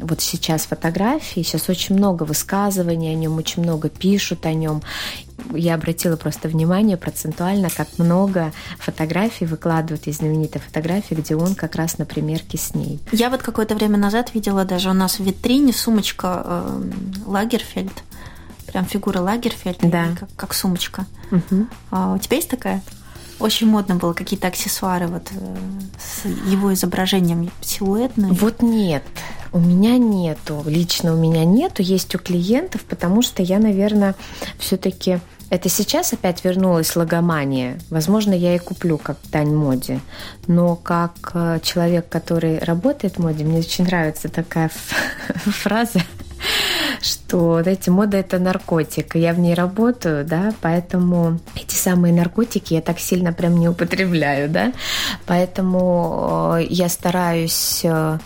вот 0.03 0.21
сейчас 0.21 0.65
фотографии, 0.65 1.41
сейчас 1.41 1.69
очень 1.69 1.95
много 1.95 2.23
высказываний 2.23 3.11
о 3.11 3.15
нем, 3.15 3.37
очень 3.37 3.63
много 3.63 3.89
пишут 3.89 4.45
о 4.45 4.53
нем. 4.53 4.81
Я 5.53 5.75
обратила 5.75 6.15
просто 6.15 6.47
внимание 6.47 6.97
процентуально, 6.97 7.69
как 7.69 7.87
много 7.97 8.53
фотографий 8.79 9.45
выкладывают 9.45 10.07
из 10.07 10.17
знаменитой 10.17 10.61
фотографии, 10.61 11.15
где 11.15 11.35
он 11.35 11.55
как 11.55 11.75
раз 11.75 11.97
на 11.97 12.05
примерке 12.05 12.57
с 12.57 12.73
ней. 12.73 12.99
Я 13.11 13.29
вот 13.29 13.41
какое-то 13.41 13.75
время 13.75 13.97
назад 13.97 14.33
видела 14.33 14.63
даже 14.65 14.89
у 14.89 14.93
нас 14.93 15.19
в 15.19 15.23
витрине 15.23 15.73
сумочка 15.73 16.41
э, 16.45 16.91
Лагерфельд 17.25 18.03
прям 18.75 18.85
фигура 18.85 19.21
Лагерфельд, 19.21 19.77
да. 19.83 20.07
как, 20.19 20.29
как 20.35 20.53
сумочка. 20.53 21.05
Угу. 21.31 21.67
А 21.91 22.13
у 22.13 22.17
тебя 22.17 22.35
есть 22.35 22.49
такая? 22.49 22.81
Очень 23.39 23.67
модно 23.67 23.95
было 23.95 24.13
какие-то 24.13 24.47
аксессуары 24.47 25.07
вот 25.07 25.29
э, 25.31 25.55
с 25.99 26.25
его 26.49 26.73
изображением 26.73 27.51
силуэтные. 27.61 28.31
Вот 28.31 28.61
нет, 28.61 29.03
у 29.51 29.59
меня 29.59 29.97
нету, 29.97 30.63
лично 30.65 31.13
у 31.13 31.17
меня 31.17 31.43
нету, 31.43 31.81
есть 31.81 32.15
у 32.15 32.19
клиентов, 32.19 32.81
потому 32.81 33.21
что 33.21 33.43
я, 33.43 33.59
наверное, 33.59 34.15
все-таки 34.57 35.19
это 35.49 35.69
сейчас 35.69 36.11
опять 36.11 36.43
вернулась 36.43 36.95
логомания. 36.95 37.77
Возможно, 37.89 38.33
я 38.33 38.55
и 38.55 38.59
куплю 38.59 38.97
как 38.97 39.17
дань 39.31 39.53
моде. 39.53 39.99
Но 40.47 40.75
как 40.75 41.31
э, 41.33 41.59
человек, 41.61 42.09
который 42.09 42.59
работает 42.59 43.17
в 43.17 43.19
моде, 43.19 43.43
мне 43.43 43.59
очень 43.59 43.85
нравится 43.85 44.27
такая 44.27 44.71
фраза 45.35 46.01
что, 47.01 47.61
знаете, 47.61 47.91
мода– 47.91 48.17
это 48.19 48.39
наркотик, 48.39 49.15
я 49.15 49.33
в 49.33 49.39
ней 49.39 49.53
работаю, 49.53 50.25
да, 50.25 50.53
поэтому 50.61 51.39
эти 51.55 51.75
самые 51.75 52.13
наркотики 52.13 52.73
я 52.73 52.81
так 52.81 52.99
сильно 52.99 53.33
прям 53.33 53.57
не 53.57 53.69
употребляю, 53.69 54.49
да, 54.49 54.73
поэтому 55.25 56.55
э, 56.57 56.67
я 56.69 56.89
стараюсь 56.89 57.81
э, 57.83 58.17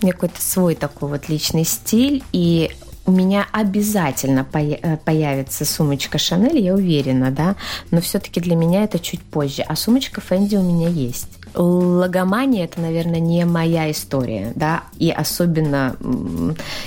какой-то 0.00 0.40
свой 0.40 0.74
такой 0.74 1.08
вот 1.10 1.28
личный 1.28 1.64
стиль, 1.64 2.24
и 2.32 2.70
у 3.08 3.10
меня 3.10 3.46
обязательно 3.52 4.46
э, 4.52 4.96
появится 4.98 5.64
сумочка 5.64 6.18
Шанель, 6.18 6.58
я 6.58 6.74
уверена, 6.74 7.30
да, 7.30 7.56
но 7.90 8.00
все-таки 8.00 8.40
для 8.40 8.54
меня 8.54 8.84
это 8.84 8.98
чуть 8.98 9.22
позже. 9.22 9.62
А 9.62 9.76
сумочка 9.76 10.20
Фэнди 10.20 10.56
у 10.56 10.62
меня 10.62 10.88
есть. 10.88 11.37
Логомания 11.54 12.64
это, 12.64 12.80
наверное, 12.80 13.20
не 13.20 13.44
моя 13.44 13.90
история, 13.90 14.52
да, 14.54 14.84
и 14.98 15.10
особенно 15.10 15.96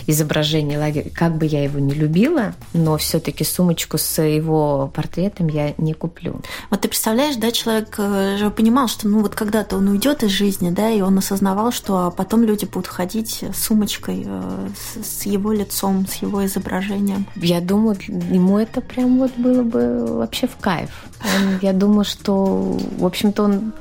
изображение 0.08 0.78
лагеря, 0.78 1.10
как 1.14 1.38
бы 1.38 1.46
я 1.46 1.64
его 1.64 1.80
не 1.80 1.94
любила, 1.94 2.54
но 2.74 2.98
все-таки 2.98 3.44
сумочку 3.44 3.98
с 3.98 4.22
его 4.22 4.92
портретом 4.94 5.48
я 5.48 5.74
не 5.78 5.94
куплю. 5.94 6.42
Вот 6.70 6.82
ты 6.82 6.88
представляешь, 6.88 7.36
да, 7.36 7.52
человек 7.52 7.96
э, 7.98 8.38
же 8.38 8.50
понимал, 8.50 8.88
что 8.88 9.08
ну 9.08 9.22
вот 9.22 9.36
когда-то 9.36 9.78
он 9.78 9.88
уйдет 9.88 10.24
из 10.24 10.32
жизни, 10.32 10.70
да, 10.70 10.90
и 10.90 11.02
он 11.02 11.18
осознавал, 11.18 11.72
что 11.72 12.14
потом 12.16 12.44
люди 12.44 12.66
будут 12.66 12.88
ходить 12.88 13.44
с 13.54 13.66
сумочкой 13.66 14.24
э, 14.26 14.70
с 15.04 15.26
его 15.26 15.52
лицом, 15.52 16.08
с 16.08 16.16
его 16.16 16.46
изображением. 16.46 17.26
Я 17.36 17.62
думаю, 17.62 17.98
ему 18.08 18.58
это 18.58 18.82
прям 18.82 19.20
вот 19.20 19.32
было 19.38 19.64
бы 19.64 20.06
вообще 20.18 20.48
в 20.48 20.56
кайф. 20.58 20.90
Он, 21.24 21.60
я 21.62 21.74
думаю, 21.74 22.06
что, 22.06 22.78
в 22.98 23.06
общем-то, 23.06 23.44
он 23.44 23.74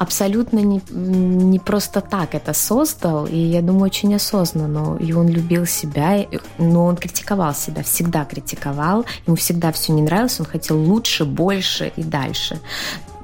абсолютно 0.00 0.60
не, 0.60 0.80
не 0.90 1.58
просто 1.58 2.00
так 2.00 2.34
это 2.34 2.54
создал, 2.54 3.26
и 3.26 3.36
я 3.36 3.60
думаю, 3.60 3.84
очень 3.84 4.14
осознанно. 4.14 4.96
И 4.96 5.12
он 5.12 5.28
любил 5.28 5.66
себя, 5.66 6.26
но 6.56 6.86
он 6.86 6.96
критиковал 6.96 7.54
себя, 7.54 7.82
всегда 7.82 8.24
критиковал, 8.24 9.04
ему 9.26 9.36
всегда 9.36 9.70
все 9.72 9.92
не 9.92 10.00
нравилось, 10.00 10.40
он 10.40 10.46
хотел 10.46 10.80
лучше, 10.80 11.26
больше 11.26 11.92
и 11.96 12.02
дальше. 12.02 12.58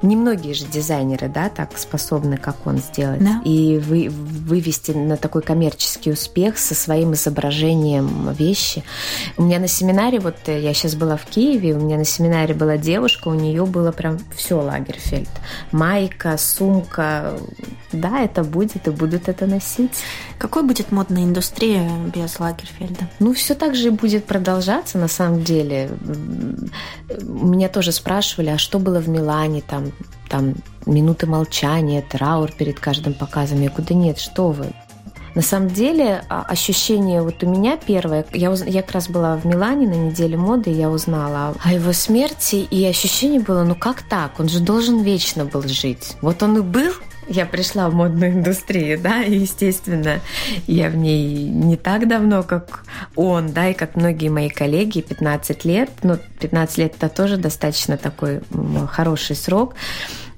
Немногие 0.01 0.53
же 0.53 0.65
дизайнеры, 0.65 1.27
да, 1.27 1.49
так 1.49 1.77
способны, 1.77 2.37
как 2.37 2.67
он 2.67 2.77
сделать. 2.77 3.19
Да. 3.19 3.41
И 3.43 3.79
вы, 3.79 4.09
вывести 4.09 4.91
на 4.91 5.17
такой 5.17 5.41
коммерческий 5.41 6.11
успех 6.11 6.57
со 6.59 6.75
своим 6.75 7.13
изображением 7.13 8.31
вещи. 8.33 8.83
У 9.37 9.43
меня 9.43 9.59
на 9.59 9.67
семинаре, 9.67 10.19
вот 10.19 10.35
э, 10.45 10.61
я 10.61 10.73
сейчас 10.73 10.95
была 10.95 11.17
в 11.17 11.25
Киеве, 11.25 11.73
у 11.73 11.79
меня 11.79 11.97
на 11.97 12.05
семинаре 12.05 12.53
была 12.53 12.77
девушка, 12.77 13.27
у 13.29 13.33
нее 13.33 13.65
было 13.65 13.91
прям 13.91 14.19
все 14.35 14.61
Лагерфельд. 14.61 15.29
Майка, 15.71 16.37
сумка. 16.37 17.39
Да, 17.91 18.21
это 18.21 18.43
будет 18.43 18.87
и 18.87 18.91
будут 18.91 19.29
это 19.29 19.47
носить. 19.47 19.91
Какой 20.37 20.63
будет 20.63 20.91
модная 20.91 21.23
индустрия 21.23 21.89
без 22.13 22.39
Лагерфельда? 22.39 23.09
Ну, 23.19 23.33
все 23.33 23.55
так 23.55 23.75
же 23.75 23.87
и 23.87 23.91
будет 23.91 24.25
продолжаться, 24.25 24.97
на 24.97 25.07
самом 25.07 25.43
деле. 25.43 25.89
Меня 27.23 27.69
тоже 27.69 27.91
спрашивали, 27.91 28.49
а 28.49 28.57
что 28.57 28.77
было 28.77 28.99
в 28.99 29.09
Милане, 29.09 29.61
там, 29.61 29.91
там 30.27 30.55
минуты 30.85 31.27
молчания, 31.27 32.01
траур 32.01 32.51
перед 32.51 32.79
каждым 32.79 33.13
показом. 33.13 33.61
Я 33.61 33.69
куда 33.69 33.93
нет, 33.93 34.19
что 34.19 34.49
вы? 34.49 34.67
На 35.37 35.43
самом 35.43 35.69
деле 35.69 36.23
а, 36.29 36.41
ощущение 36.49 37.21
вот 37.21 37.43
у 37.43 37.47
меня 37.47 37.77
первое, 37.77 38.25
я, 38.33 38.49
уз... 38.49 38.65
я 38.65 38.81
как 38.81 38.93
раз 38.93 39.07
была 39.07 39.37
в 39.37 39.45
Милане 39.45 39.87
на 39.87 39.93
неделе 39.93 40.35
моды, 40.35 40.71
и 40.71 40.73
я 40.73 40.89
узнала 40.89 41.53
о 41.63 41.73
его 41.73 41.93
смерти, 41.93 42.55
и 42.55 42.83
ощущение 42.85 43.39
было, 43.39 43.63
ну 43.63 43.75
как 43.75 44.01
так? 44.01 44.39
Он 44.39 44.49
же 44.49 44.59
должен 44.59 45.03
вечно 45.03 45.45
был 45.45 45.61
жить. 45.61 46.17
Вот 46.21 46.41
он 46.41 46.57
и 46.57 46.61
был, 46.61 46.91
я 47.29 47.45
пришла 47.45 47.89
в 47.89 47.93
модную 47.93 48.33
индустрию, 48.33 48.99
да, 48.99 49.23
и, 49.23 49.37
естественно, 49.37 50.19
я 50.65 50.89
в 50.89 50.95
ней 50.95 51.49
не 51.49 51.77
так 51.77 52.07
давно, 52.07 52.43
как 52.43 52.83
он, 53.15 53.51
да, 53.51 53.69
и 53.69 53.73
как 53.73 53.95
многие 53.95 54.29
мои 54.29 54.49
коллеги, 54.49 55.01
15 55.01 55.65
лет, 55.65 55.89
ну, 56.03 56.17
15 56.39 56.77
лет 56.77 56.95
это 56.95 57.09
тоже 57.09 57.37
достаточно 57.37 57.97
такой 57.97 58.41
хороший 58.89 59.35
срок, 59.35 59.75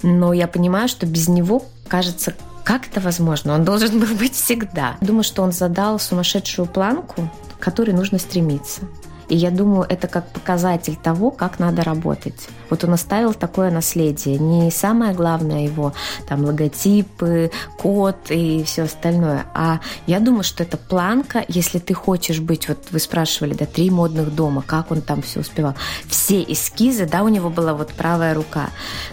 но 0.02 0.34
я 0.34 0.48
понимаю, 0.48 0.88
что 0.88 1.06
без 1.06 1.28
него, 1.28 1.66
кажется, 1.88 2.34
как 2.64 2.88
это 2.88 3.00
возможно? 3.00 3.56
Он 3.56 3.64
должен 3.66 4.00
был 4.00 4.16
быть 4.16 4.34
всегда. 4.34 4.96
Думаю, 5.02 5.24
что 5.24 5.42
он 5.42 5.52
задал 5.52 6.00
сумасшедшую 6.00 6.68
планку, 6.68 7.30
к 7.58 7.64
которой 7.64 7.92
нужно 7.92 8.20
стремиться. 8.20 8.82
И 9.30 9.36
я 9.36 9.52
думаю, 9.52 9.86
это 9.88 10.08
как 10.08 10.28
показатель 10.30 10.96
того, 10.96 11.30
как 11.30 11.60
надо 11.60 11.84
работать. 11.84 12.50
Вот 12.70 12.84
он 12.84 12.94
оставил 12.94 13.34
такое 13.34 13.70
наследие. 13.70 14.40
Не 14.40 14.72
самое 14.72 15.14
главное 15.14 15.66
его 15.66 15.94
там 16.28 16.44
логотипы, 16.44 17.52
код 17.78 18.18
и 18.30 18.64
все 18.64 18.84
остальное. 18.84 19.46
А 19.54 19.80
я 20.08 20.20
думаю, 20.20 20.44
что 20.44 20.64
это 20.64 20.78
планка, 20.78 21.46
если 21.48 21.78
ты 21.78 21.94
хочешь 21.94 22.40
быть, 22.40 22.68
вот 22.68 22.88
вы 22.92 23.00
спрашивали, 23.00 23.54
да, 23.54 23.66
три 23.66 23.92
модных 23.92 24.34
дома, 24.34 24.64
как 24.66 24.92
он 24.92 25.02
там 25.02 25.22
все 25.22 25.42
успевал. 25.42 25.76
Все 26.08 26.42
эскизы, 26.44 27.06
да, 27.06 27.24
у 27.24 27.28
него 27.28 27.50
была 27.50 27.76
вот 27.76 27.90
правая 27.90 28.34
рука, 28.34 28.70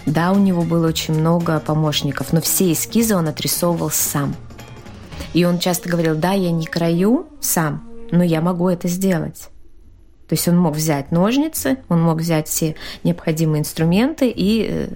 да, 0.07 0.33
у 0.33 0.39
него 0.39 0.63
было 0.63 0.89
очень 0.89 1.15
много 1.15 1.61
помощников, 1.61 2.33
но 2.33 2.41
все 2.41 2.73
эскизы 2.73 3.15
он 3.15 3.29
отрисовывал 3.29 3.91
сам. 3.91 4.35
И 5.35 5.45
он 5.45 5.59
часто 5.59 5.91
говорил, 5.91 6.15
да, 6.17 6.33
я 6.33 6.51
не 6.51 6.65
краю 6.65 7.27
сам, 7.41 7.87
но 8.11 8.25
я 8.25 8.41
могу 8.41 8.71
это 8.71 8.89
сделать. 8.89 9.51
То 10.29 10.35
есть 10.35 10.49
он 10.49 10.59
мог 10.59 10.75
взять 10.75 11.13
ножницы, 11.13 11.79
он 11.89 12.03
мог 12.03 12.19
взять 12.19 12.49
все 12.49 12.75
необходимые 13.05 13.61
инструменты 13.61 14.29
и 14.29 14.67
э, 14.69 14.89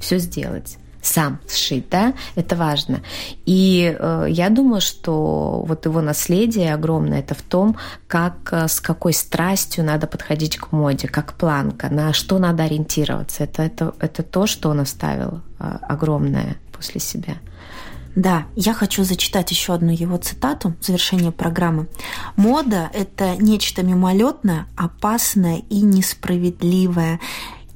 все 0.00 0.18
сделать. 0.18 0.78
сам 1.02 1.40
сшить, 1.48 1.88
да, 1.90 2.14
это 2.34 2.56
важно. 2.56 3.00
И 3.46 3.96
э, 3.98 4.26
я 4.28 4.50
думаю, 4.50 4.80
что 4.80 5.64
вот 5.66 5.86
его 5.86 6.00
наследие 6.00 6.74
огромное 6.74 7.20
это 7.20 7.34
в 7.34 7.42
том, 7.42 7.76
как 8.06 8.52
э, 8.52 8.68
с 8.68 8.80
какой 8.80 9.12
страстью 9.12 9.84
надо 9.84 10.06
подходить 10.06 10.56
к 10.56 10.72
моде, 10.72 11.08
как 11.08 11.34
планка, 11.34 11.88
на 11.88 12.12
что 12.12 12.38
надо 12.38 12.64
ориентироваться. 12.64 13.44
Это 13.44 13.62
это 13.62 13.94
это 14.00 14.22
то, 14.22 14.46
что 14.46 14.70
он 14.70 14.80
оставил 14.80 15.40
э, 15.60 15.78
огромное 15.82 16.56
после 16.72 17.00
себя. 17.00 17.34
Да, 18.18 18.46
я 18.56 18.74
хочу 18.74 19.04
зачитать 19.04 19.52
еще 19.52 19.74
одну 19.74 19.92
его 19.92 20.16
цитату 20.16 20.74
в 20.80 20.84
завершение 20.84 21.30
программы. 21.30 21.86
Мода– 22.34 22.90
это 22.92 23.36
нечто 23.36 23.84
мимолетное, 23.84 24.66
опасное 24.76 25.62
и 25.70 25.82
несправедливое. 25.82 27.20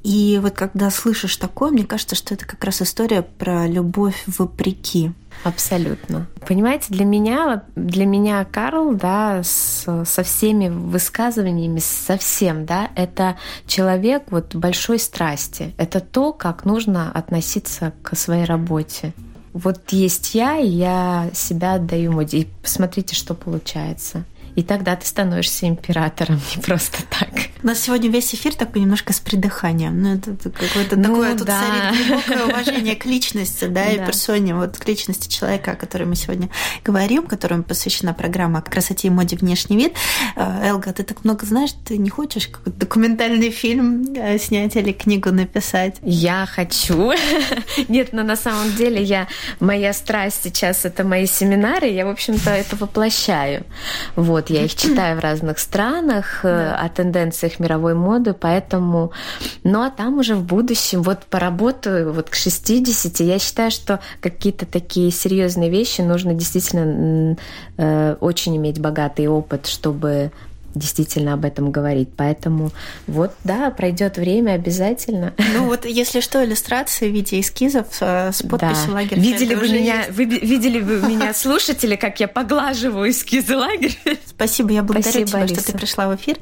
И 0.02 0.40
вот 0.42 0.54
когда 0.54 0.90
слышишь 0.90 1.36
такое, 1.36 1.70
мне 1.70 1.84
кажется, 1.84 2.16
что 2.16 2.34
это 2.34 2.44
как 2.44 2.64
раз 2.64 2.82
история 2.82 3.22
про 3.22 3.68
любовь 3.68 4.20
вопреки. 4.26 5.12
Абсолютно. 5.44 6.26
Понимаете, 6.44 6.86
для 6.88 7.04
меня, 7.04 7.62
для 7.76 8.04
меня 8.04 8.44
Карл, 8.44 8.94
да, 8.96 9.44
с, 9.44 9.86
со 10.04 10.22
всеми 10.24 10.68
высказываниями, 10.68 11.78
совсем, 11.78 12.66
да, 12.66 12.90
это 12.96 13.36
человек 13.68 14.24
вот 14.30 14.56
большой 14.56 14.98
страсти. 14.98 15.72
Это 15.78 16.00
то, 16.00 16.32
как 16.32 16.64
нужно 16.64 17.12
относиться 17.12 17.92
к 18.02 18.16
своей 18.16 18.44
работе. 18.44 19.12
Вот 19.52 19.92
есть 19.92 20.34
я, 20.34 20.58
и 20.58 20.66
я 20.66 21.30
себя 21.34 21.74
отдаю 21.74 22.12
моде. 22.12 22.38
И 22.38 22.48
посмотрите, 22.62 23.14
что 23.14 23.34
получается. 23.34 24.24
И 24.54 24.62
тогда 24.62 24.96
ты 24.96 25.06
становишься 25.06 25.68
императором, 25.68 26.40
не 26.56 26.62
просто 26.62 26.98
так. 27.10 27.30
У 27.62 27.66
нас 27.68 27.80
сегодня 27.80 28.10
весь 28.10 28.34
эфир 28.34 28.54
такой 28.54 28.82
немножко 28.82 29.12
с 29.12 29.20
придыханием. 29.20 30.02
Ну, 30.02 30.14
это 30.14 30.36
какое-то 30.50 30.96
ну, 30.96 31.04
такое, 31.04 31.36
тут 31.36 31.46
да. 31.46 31.60
царит 31.60 32.08
глубокое 32.08 32.44
уважение 32.46 32.96
к 32.96 33.06
личности, 33.06 33.66
да, 33.66 33.88
и 33.88 33.98
персоне, 34.04 34.56
вот 34.56 34.76
к 34.76 34.88
личности 34.88 35.28
человека, 35.28 35.72
о 35.72 35.76
которой 35.76 36.04
мы 36.04 36.16
сегодня 36.16 36.48
говорим, 36.84 37.24
которому 37.24 37.62
посвящена 37.62 38.14
программа 38.14 38.62
красоте 38.62 39.08
и 39.08 39.10
моде 39.10 39.36
внешний 39.36 39.76
вид. 39.76 39.92
Э, 40.34 40.70
Элга, 40.70 40.92
ты 40.92 41.04
так 41.04 41.24
много 41.24 41.46
знаешь, 41.46 41.70
ты 41.84 41.98
не 41.98 42.10
хочешь 42.10 42.48
какой-то 42.48 42.76
документальный 42.78 43.50
фильм 43.50 44.12
э, 44.12 44.38
снять 44.38 44.74
или 44.74 44.90
книгу 44.90 45.30
написать? 45.30 45.96
Я 46.02 46.46
хочу. 46.50 47.12
Нет, 47.88 48.12
но 48.12 48.24
на 48.24 48.34
самом 48.34 48.74
деле 48.74 49.00
я 49.00 49.28
моя 49.60 49.92
страсть 49.92 50.40
сейчас 50.42 50.84
это 50.84 51.04
мои 51.04 51.26
семинары, 51.26 51.86
я, 51.86 52.06
в 52.06 52.10
общем-то, 52.10 52.50
это 52.50 52.74
воплощаю. 52.74 53.64
Вот. 54.16 54.50
Я 54.50 54.64
их 54.64 54.74
читаю 54.74 55.16
в 55.16 55.20
разных 55.20 55.60
странах 55.60 56.40
э, 56.42 56.48
да. 56.48 56.76
о 56.76 56.88
тенденциях 56.88 57.51
мировой 57.58 57.94
моды, 57.94 58.34
поэтому... 58.34 59.12
Ну, 59.64 59.82
а 59.82 59.90
там 59.90 60.18
уже 60.18 60.34
в 60.34 60.44
будущем, 60.44 61.02
вот 61.02 61.20
поработаю 61.24 62.12
вот 62.12 62.30
к 62.30 62.34
60, 62.34 63.20
я 63.20 63.38
считаю, 63.38 63.70
что 63.70 64.00
какие-то 64.20 64.66
такие 64.66 65.10
серьезные 65.10 65.70
вещи 65.70 66.00
нужно 66.00 66.34
действительно 66.34 67.36
э, 67.76 68.16
очень 68.20 68.56
иметь 68.56 68.80
богатый 68.80 69.26
опыт, 69.26 69.66
чтобы 69.66 70.32
действительно 70.74 71.34
об 71.34 71.44
этом 71.44 71.70
говорить. 71.70 72.10
Поэтому 72.16 72.70
вот, 73.06 73.32
да, 73.44 73.70
пройдет 73.70 74.16
время 74.16 74.52
обязательно. 74.52 75.34
Ну 75.54 75.66
вот, 75.66 75.84
если 75.84 76.20
что, 76.20 76.44
иллюстрации 76.44 77.10
в 77.10 77.12
виде 77.12 77.40
эскизов 77.40 77.86
э, 78.00 78.32
с 78.32 78.42
подписью 78.42 78.88
да. 78.88 78.94
лагерь. 78.94 79.18
Видели 79.18 79.54
бы 79.54 79.68
меня, 79.68 80.06
вы 80.10 80.24
видели 80.24 80.80
бы 80.80 81.00
меня 81.00 81.34
слушатели, 81.34 81.96
как 81.96 82.20
я 82.20 82.28
поглаживаю 82.28 83.10
эскизы 83.10 83.56
лагеря. 83.56 83.92
Спасибо, 84.26 84.72
я 84.72 84.82
благодарю 84.82 85.26
Спасибо, 85.26 85.28
тебя, 85.28 85.38
Алиса. 85.40 85.60
что 85.60 85.72
ты 85.72 85.78
пришла 85.78 86.08
в 86.08 86.16
эфир. 86.16 86.38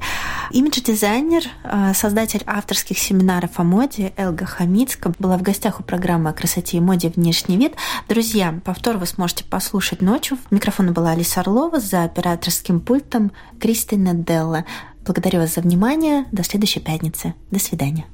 Имидж-дизайнер, 0.51 1.43
э, 1.63 1.93
создатель 1.93 2.41
авторских 2.45 2.97
семинаров 2.97 3.51
о 3.59 3.63
моде 3.63 4.13
Элга 4.17 4.45
Хамицка 4.45 5.11
была 5.19 5.37
в 5.37 5.41
гостях 5.41 5.79
у 5.79 5.83
программы 5.83 6.29
о 6.29 6.33
красоте 6.33 6.77
и 6.77 6.79
моде 6.79 7.09
«Внешний 7.09 7.57
вид». 7.57 7.73
Друзья, 8.07 8.59
повтор 8.63 8.97
вы 8.97 9.05
сможете 9.05 9.43
послушать 9.43 10.01
ночью. 10.01 10.37
Микрофона 10.49 10.91
была 10.91 11.11
Алиса 11.11 11.41
Орлова 11.41 11.79
за 11.79 12.03
операторским 12.03 12.79
пультом 12.79 13.31
Кристина 13.59 14.13
Делла. 14.23 14.65
Благодарю 15.05 15.39
вас 15.39 15.55
за 15.55 15.61
внимание. 15.61 16.25
До 16.31 16.43
следующей 16.43 16.79
пятницы. 16.79 17.33
До 17.49 17.59
свидания. 17.59 18.05